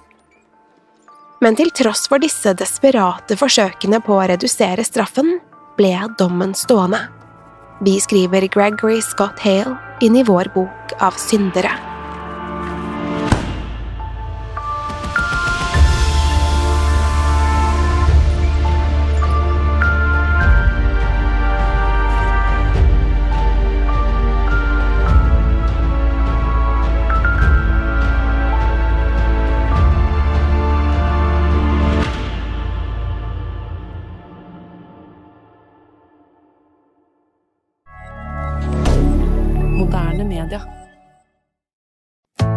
Men 1.39 1.55
til 1.55 1.71
tross 1.71 2.09
for 2.11 2.19
disse 2.19 2.51
desperate 2.59 3.39
forsøkene 3.39 4.03
på 4.03 4.19
å 4.19 4.27
redusere 4.35 4.83
straffen, 4.83 5.37
ble 5.79 5.95
dommen 6.19 6.51
stående. 6.59 7.05
Vi 7.83 7.99
skriver 7.99 8.47
Gregory 8.47 9.01
Scott 9.01 9.39
Hale 9.43 9.75
inn 9.99 10.15
i 10.15 10.23
vår 10.23 10.47
bok 10.55 10.93
av 11.03 11.17
syndere. 11.19 11.92